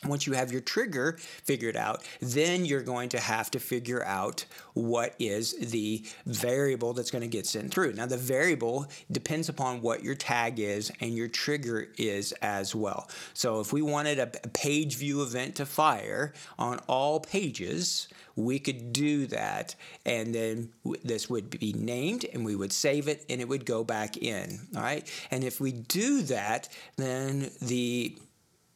Once 0.07 0.27
you 0.27 0.33
have 0.33 0.53
your 0.53 0.61
trigger 0.61 1.17
figured 1.19 1.77
out, 1.77 2.03
then 2.21 2.65
you're 2.65 2.83
going 2.83 3.09
to 3.09 3.19
have 3.19 3.51
to 3.51 3.59
figure 3.59 4.05
out 4.05 4.45
what 4.75 5.15
is 5.19 5.55
the 5.71 6.05
variable 6.27 6.93
that's 6.93 7.11
going 7.11 7.23
to 7.23 7.29
get 7.29 7.47
sent 7.47 7.73
through. 7.73 7.93
Now, 7.93 8.07
the 8.07 8.17
variable 8.17 8.87
depends 9.11 9.49
upon 9.49 9.81
what 9.81 10.03
your 10.03 10.15
tag 10.15 10.59
is 10.59 10.93
and 11.01 11.15
your 11.15 11.29
trigger 11.29 11.89
is 11.97 12.33
as 12.43 12.75
well. 12.75 13.09
So, 13.33 13.61
if 13.61 13.73
we 13.73 13.83
wanted 13.83 14.19
a 14.19 14.27
page 14.27 14.97
view 14.97 15.23
event 15.23 15.57
to 15.57 15.67
fire 15.67 16.33
on 16.59 16.81
all 16.87 17.21
pages, 17.21 18.09
we 18.37 18.59
could 18.59 18.93
do 18.93 19.27
that 19.27 19.75
and 20.05 20.35
then 20.35 20.71
this 21.05 21.31
would 21.31 21.51
be 21.51 21.73
named 21.73 22.27
and 22.33 22.45
we 22.45 22.57
would 22.57 22.73
save 22.73 23.09
it 23.09 23.25
and 23.29 23.41
it 23.41 23.49
would 23.49 23.65
go 23.65 23.85
back 23.85 24.17
in 24.17 24.59
all 24.75 24.83
right 24.83 25.11
and 25.31 25.45
if 25.45 25.61
we 25.61 25.73
do 25.73 26.23
that 26.23 26.69
then 26.97 27.51
the 27.63 28.17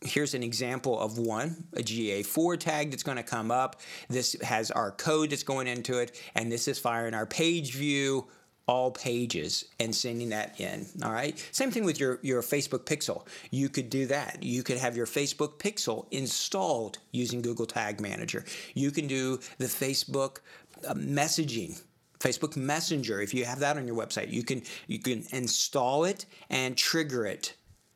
here's 0.03 0.35
an 0.35 0.43
example 0.43 0.99
of 0.99 1.19
one, 1.19 1.65
a 1.75 1.81
GA4 1.81 2.59
tag 2.59 2.91
that's 2.91 3.03
going 3.03 3.17
to 3.17 3.23
come 3.23 3.51
up. 3.51 3.81
This 4.09 4.37
has 4.43 4.71
our 4.71 4.93
code 4.93 5.31
that's 5.31 5.43
going 5.43 5.67
into 5.67 5.99
it, 5.99 6.21
and 6.35 6.51
this 6.51 6.69
is 6.69 6.79
firing 6.79 7.15
our 7.15 7.27
page 7.27 7.75
view 7.75 8.29
all 8.69 8.91
pages 8.91 9.65
and 9.81 9.95
sending 9.95 10.29
that 10.29 10.61
in. 10.61 10.87
All 11.03 11.11
right. 11.11 11.43
Same 11.53 11.71
thing 11.71 11.85
with 11.85 11.99
your, 11.99 12.19
your 12.23 12.43
Facebook 12.43 12.85
Pixel. 12.85 13.27
You 13.51 13.71
could 13.71 13.89
do 13.89 14.07
that. 14.07 14.43
You 14.43 14.63
could 14.63 14.77
have 14.77 14.95
your 14.95 15.07
Facebook 15.07 15.59
Pixel 15.59 16.07
installed 16.11 16.99
using 17.11 17.41
Google 17.41 17.65
Tag 17.65 17.99
Manager. 17.99 18.45
You 18.75 18.91
can 18.91 19.07
do 19.07 19.41
the 19.57 19.65
Facebook 19.65 20.41
uh, 20.87 20.93
messaging 20.93 21.81
Facebook 22.21 22.57
Messenger, 22.57 23.21
if 23.21 23.33
you 23.33 23.45
have 23.45 23.61
that 23.61 23.77
on 23.77 23.87
your 23.87 23.97
website, 23.97 24.33
you 24.33 24.43
can 24.43 24.63
you 24.87 24.99
can 24.99 25.25
install 25.31 26.05
it 26.05 26.27
and 26.51 26.77
trigger 26.77 27.27
it 27.27 27.55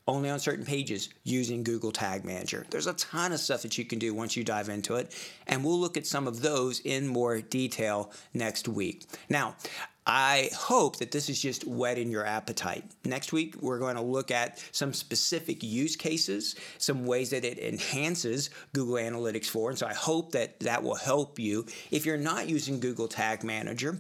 only 0.09 0.31
on 0.31 0.39
certain 0.39 0.65
pages 0.65 1.09
using 1.25 1.63
Google 1.63 1.93
Tag 1.93 2.25
Manager. 2.25 2.67
There's 2.71 2.87
a 2.87 2.95
ton 2.95 3.33
of 3.33 3.41
stuff 3.41 3.63
that 3.63 3.79
you 3.79 3.85
can 3.85 3.99
do 3.99 4.15
once 4.15 4.37
you 4.37 4.45
dive 4.45 4.69
into 4.69 4.97
it, 4.97 5.15
and 5.47 5.65
we'll 5.65 5.79
look 5.79 5.97
at 5.97 6.07
some 6.07 6.27
of 6.27 6.43
those 6.43 6.81
in 6.81 7.07
more 7.07 7.41
detail 7.41 8.13
next 8.35 8.69
week. 8.69 9.05
Now, 9.29 9.57
I 10.05 10.51
hope 10.57 10.97
that 10.97 11.13
this 11.13 11.29
is 11.29 11.41
just 11.41 11.65
whetting 11.65 12.11
your 12.11 12.27
appetite. 12.27 12.85
Next 13.05 13.33
week, 13.33 13.55
we're 13.61 13.79
going 13.79 13.95
to 13.95 14.03
look 14.03 14.33
at 14.33 14.61
some 14.73 14.93
specific 14.93 15.63
use 15.63 15.95
cases, 15.95 16.57
some 16.79 17.07
ways 17.07 17.31
that 17.31 17.45
it 17.45 17.61
enhances 17.61 18.51
Google 18.73 18.97
Analytics 18.97 19.47
4. 19.47 19.71
And 19.71 19.79
so 19.79 19.87
I 19.87 19.95
hope 19.95 20.33
that 20.33 20.59
that 20.61 20.83
will 20.83 20.97
help 20.97 21.39
you. 21.39 21.67
If 21.93 22.05
you're 22.05 22.17
not 22.17 22.49
using 22.49 22.81
Google 22.81 23.07
Tag 23.07 23.45
Manager, 23.45 23.99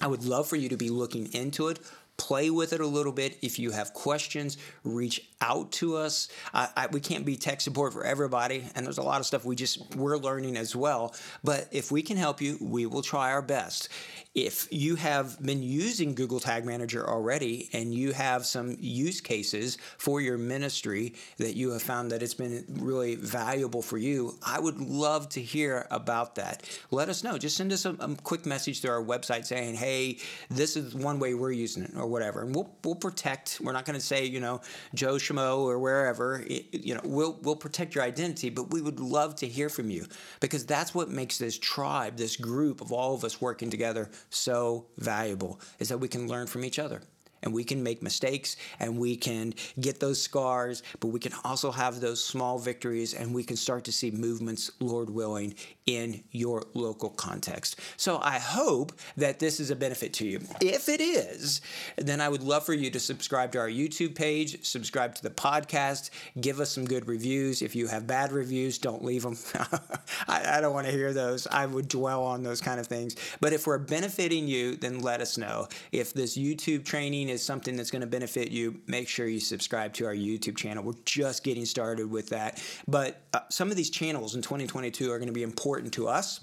I 0.00 0.06
would 0.06 0.24
love 0.24 0.48
for 0.48 0.56
you 0.56 0.70
to 0.70 0.78
be 0.78 0.88
looking 0.88 1.32
into 1.34 1.68
it 1.68 1.78
play 2.16 2.50
with 2.50 2.72
it 2.72 2.80
a 2.80 2.86
little 2.86 3.12
bit. 3.12 3.38
If 3.42 3.58
you 3.58 3.70
have 3.72 3.92
questions, 3.92 4.56
reach 4.84 5.28
out 5.40 5.72
to 5.72 5.96
us. 5.96 6.28
I, 6.52 6.68
I, 6.76 6.86
we 6.88 7.00
can't 7.00 7.24
be 7.24 7.36
tech 7.36 7.60
support 7.60 7.92
for 7.92 8.04
everybody, 8.04 8.64
and 8.74 8.86
there's 8.86 8.98
a 8.98 9.02
lot 9.02 9.20
of 9.20 9.26
stuff 9.26 9.44
we 9.44 9.56
just 9.56 9.94
we're 9.96 10.16
learning 10.16 10.56
as 10.56 10.74
well. 10.76 11.14
But 11.42 11.68
if 11.72 11.90
we 11.90 12.02
can 12.02 12.16
help 12.16 12.40
you, 12.40 12.58
we 12.60 12.86
will 12.86 13.02
try 13.02 13.32
our 13.32 13.42
best. 13.42 13.88
If 14.34 14.68
you 14.70 14.96
have 14.96 15.40
been 15.40 15.62
using 15.62 16.14
Google 16.14 16.40
Tag 16.40 16.64
Manager 16.64 17.08
already 17.08 17.70
and 17.72 17.94
you 17.94 18.12
have 18.12 18.44
some 18.44 18.76
use 18.80 19.20
cases 19.20 19.78
for 19.96 20.20
your 20.20 20.36
ministry 20.36 21.14
that 21.38 21.54
you 21.54 21.70
have 21.70 21.82
found 21.82 22.10
that 22.10 22.22
it's 22.22 22.34
been 22.34 22.64
really 22.68 23.14
valuable 23.14 23.80
for 23.80 23.96
you, 23.96 24.36
I 24.44 24.58
would 24.58 24.80
love 24.80 25.28
to 25.30 25.40
hear 25.40 25.86
about 25.90 26.34
that. 26.34 26.68
Let 26.90 27.08
us 27.08 27.22
know. 27.22 27.38
Just 27.38 27.56
send 27.56 27.72
us 27.72 27.84
a, 27.86 27.90
a 28.00 28.16
quick 28.16 28.44
message 28.44 28.80
through 28.80 28.90
our 28.90 29.04
website 29.04 29.46
saying, 29.46 29.76
"Hey, 29.76 30.18
this 30.50 30.76
is 30.76 30.94
one 30.94 31.18
way 31.18 31.34
we're 31.34 31.52
using 31.52 31.84
it." 31.84 31.92
or 31.96 32.06
whatever, 32.06 32.42
and 32.42 32.54
we'll 32.54 32.70
we'll 32.84 32.94
protect. 32.94 33.60
We're 33.62 33.72
not 33.72 33.84
going 33.84 33.98
to 33.98 34.04
say 34.04 34.24
you 34.24 34.40
know 34.40 34.60
Joe 34.94 35.14
Schmo 35.14 35.58
or 35.58 35.78
wherever. 35.78 36.44
It, 36.46 36.66
you 36.72 36.94
know, 36.94 37.00
we'll 37.04 37.38
we'll 37.42 37.56
protect 37.56 37.94
your 37.94 38.04
identity, 38.04 38.50
but 38.50 38.70
we 38.72 38.80
would 38.80 39.00
love 39.00 39.36
to 39.36 39.46
hear 39.46 39.68
from 39.68 39.90
you 39.90 40.06
because 40.40 40.66
that's 40.66 40.94
what 40.94 41.08
makes 41.08 41.38
this 41.38 41.58
tribe, 41.58 42.16
this 42.16 42.36
group 42.36 42.80
of 42.80 42.92
all 42.92 43.14
of 43.14 43.24
us 43.24 43.40
working 43.40 43.70
together, 43.70 44.10
so 44.30 44.86
valuable. 44.96 45.60
Is 45.78 45.88
that 45.88 45.98
we 45.98 46.08
can 46.08 46.28
learn 46.28 46.46
from 46.46 46.64
each 46.64 46.78
other 46.78 47.02
and 47.44 47.52
we 47.52 47.62
can 47.62 47.82
make 47.82 48.02
mistakes 48.02 48.56
and 48.80 48.98
we 48.98 49.16
can 49.16 49.54
get 49.80 50.00
those 50.00 50.20
scars, 50.20 50.82
but 51.00 51.08
we 51.08 51.20
can 51.20 51.32
also 51.44 51.70
have 51.70 52.00
those 52.00 52.24
small 52.24 52.58
victories 52.58 53.14
and 53.14 53.32
we 53.34 53.44
can 53.44 53.56
start 53.56 53.84
to 53.84 53.92
see 53.92 54.10
movements, 54.10 54.70
Lord 54.80 55.10
willing, 55.10 55.54
in 55.86 56.24
your 56.32 56.64
local 56.74 57.10
context. 57.10 57.78
So 57.96 58.18
I 58.22 58.38
hope 58.38 58.92
that 59.16 59.38
this 59.38 59.60
is 59.60 59.70
a 59.70 59.76
benefit 59.76 60.14
to 60.14 60.26
you. 60.26 60.40
If 60.60 60.88
it 60.88 61.00
is, 61.00 61.60
then 61.96 62.20
I 62.20 62.28
would 62.28 62.42
love 62.42 62.64
for 62.64 62.72
you 62.72 62.90
to 62.90 62.98
subscribe 62.98 63.52
to 63.52 63.58
our 63.58 63.68
YouTube 63.68 64.14
page, 64.14 64.64
subscribe 64.64 65.14
to 65.16 65.22
the 65.22 65.30
podcast, 65.30 66.10
give 66.40 66.60
us 66.60 66.70
some 66.70 66.86
good 66.86 67.06
reviews. 67.06 67.60
If 67.60 67.76
you 67.76 67.86
have 67.88 68.06
bad 68.06 68.32
reviews, 68.32 68.78
don't 68.78 69.04
leave 69.04 69.22
them. 69.22 69.36
I, 70.26 70.56
I 70.58 70.60
don't 70.60 70.72
want 70.72 70.86
to 70.86 70.92
hear 70.92 71.12
those. 71.12 71.46
I 71.46 71.66
would 71.66 71.88
dwell 71.88 72.24
on 72.24 72.42
those 72.42 72.60
kind 72.60 72.80
of 72.80 72.86
things. 72.86 73.16
But 73.40 73.52
if 73.52 73.66
we're 73.66 73.78
benefiting 73.78 74.48
you, 74.48 74.76
then 74.76 75.00
let 75.00 75.20
us 75.20 75.36
know. 75.36 75.68
If 75.92 76.14
this 76.14 76.38
YouTube 76.38 76.84
training 76.84 77.28
is 77.34 77.42
something 77.42 77.76
that's 77.76 77.90
going 77.90 78.00
to 78.00 78.06
benefit 78.06 78.50
you, 78.50 78.80
make 78.86 79.08
sure 79.08 79.26
you 79.26 79.40
subscribe 79.40 79.92
to 79.94 80.06
our 80.06 80.14
YouTube 80.14 80.56
channel. 80.56 80.82
We're 80.82 80.94
just 81.04 81.44
getting 81.44 81.66
started 81.66 82.10
with 82.10 82.30
that. 82.30 82.62
But 82.88 83.20
uh, 83.34 83.40
some 83.50 83.70
of 83.70 83.76
these 83.76 83.90
channels 83.90 84.34
in 84.34 84.42
2022 84.42 85.10
are 85.10 85.18
going 85.18 85.28
to 85.28 85.34
be 85.34 85.42
important 85.42 85.92
to 85.94 86.08
us. 86.08 86.40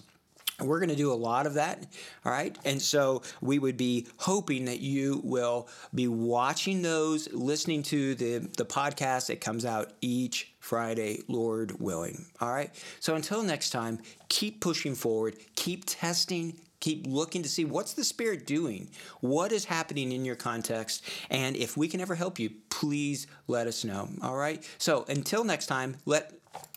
We're 0.59 0.79
going 0.79 0.89
to 0.89 0.95
do 0.95 1.11
a 1.11 1.15
lot 1.15 1.47
of 1.47 1.55
that, 1.55 1.87
all 2.23 2.31
right? 2.31 2.55
And 2.65 2.79
so 2.79 3.23
we 3.41 3.57
would 3.57 3.77
be 3.77 4.07
hoping 4.17 4.65
that 4.65 4.79
you 4.79 5.21
will 5.23 5.67
be 5.93 6.07
watching 6.07 6.81
those, 6.83 7.31
listening 7.33 7.83
to 7.83 8.13
the, 8.13 8.39
the 8.57 8.65
podcast 8.65 9.27
that 9.27 9.41
comes 9.41 9.65
out 9.65 9.93
each 10.01 10.53
Friday, 10.59 11.23
Lord 11.27 11.79
willing, 11.79 12.25
all 12.39 12.51
right? 12.51 12.69
So 12.99 13.15
until 13.15 13.41
next 13.41 13.71
time, 13.71 13.99
keep 14.29 14.61
pushing 14.61 14.93
forward, 14.93 15.35
keep 15.55 15.85
testing, 15.85 16.59
keep 16.81 17.07
looking 17.07 17.41
to 17.41 17.49
see 17.49 17.63
what's 17.63 17.93
the 17.93 18.03
spirit 18.03 18.45
doing 18.45 18.89
what 19.21 19.53
is 19.53 19.63
happening 19.65 20.11
in 20.11 20.25
your 20.25 20.35
context 20.35 21.03
and 21.29 21.55
if 21.55 21.77
we 21.77 21.87
can 21.87 22.01
ever 22.01 22.15
help 22.15 22.37
you 22.37 22.51
please 22.69 23.27
let 23.47 23.67
us 23.67 23.85
know 23.85 24.09
all 24.21 24.35
right 24.35 24.67
so 24.77 25.05
until 25.07 25.45
next 25.45 25.67
time 25.67 25.95
let 26.05 26.33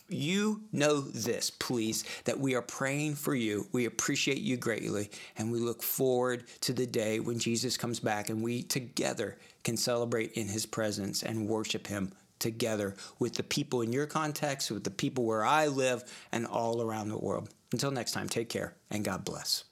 you 0.09 0.63
know 0.73 1.01
this, 1.01 1.51
please, 1.51 2.05
that 2.25 2.39
we 2.39 2.55
are 2.55 2.63
praying 2.63 3.15
for 3.15 3.35
you. 3.35 3.67
We 3.73 3.87
appreciate 3.87 4.39
you 4.39 4.57
greatly, 4.57 5.11
and 5.37 5.51
we 5.51 5.59
look 5.59 5.83
forward 5.83 6.45
to 6.61 6.73
the 6.73 6.87
day 6.87 7.21
when 7.21 7.39
Jesus 7.39 7.77
comes 7.77 8.01
back 8.01 8.29
and 8.29 8.43
we 8.43 8.63
together 8.63 9.39
can 9.63 9.77
celebrate 9.77 10.33
in 10.33 10.49
his 10.49 10.67
presence 10.67 11.23
and 11.23 11.49
worship 11.49 11.87
him 11.87 12.13
together 12.39 12.95
with 13.19 13.35
the 13.35 13.43
people 13.43 13.81
in 13.81 13.93
your 13.93 14.07
context, 14.07 14.71
with 14.71 14.85
the 14.85 14.91
people 14.91 15.25
where 15.25 15.45
I 15.45 15.69
live, 15.69 16.05
and 16.33 16.47
all 16.47 16.83
around 16.83 17.09
the 17.09 17.19
world. 17.19 17.49
Until 17.73 17.91
next 17.91 18.13
time, 18.13 18.29
take 18.29 18.49
care 18.49 18.75
and 18.91 19.05
God 19.05 19.25
bless. 19.25 19.65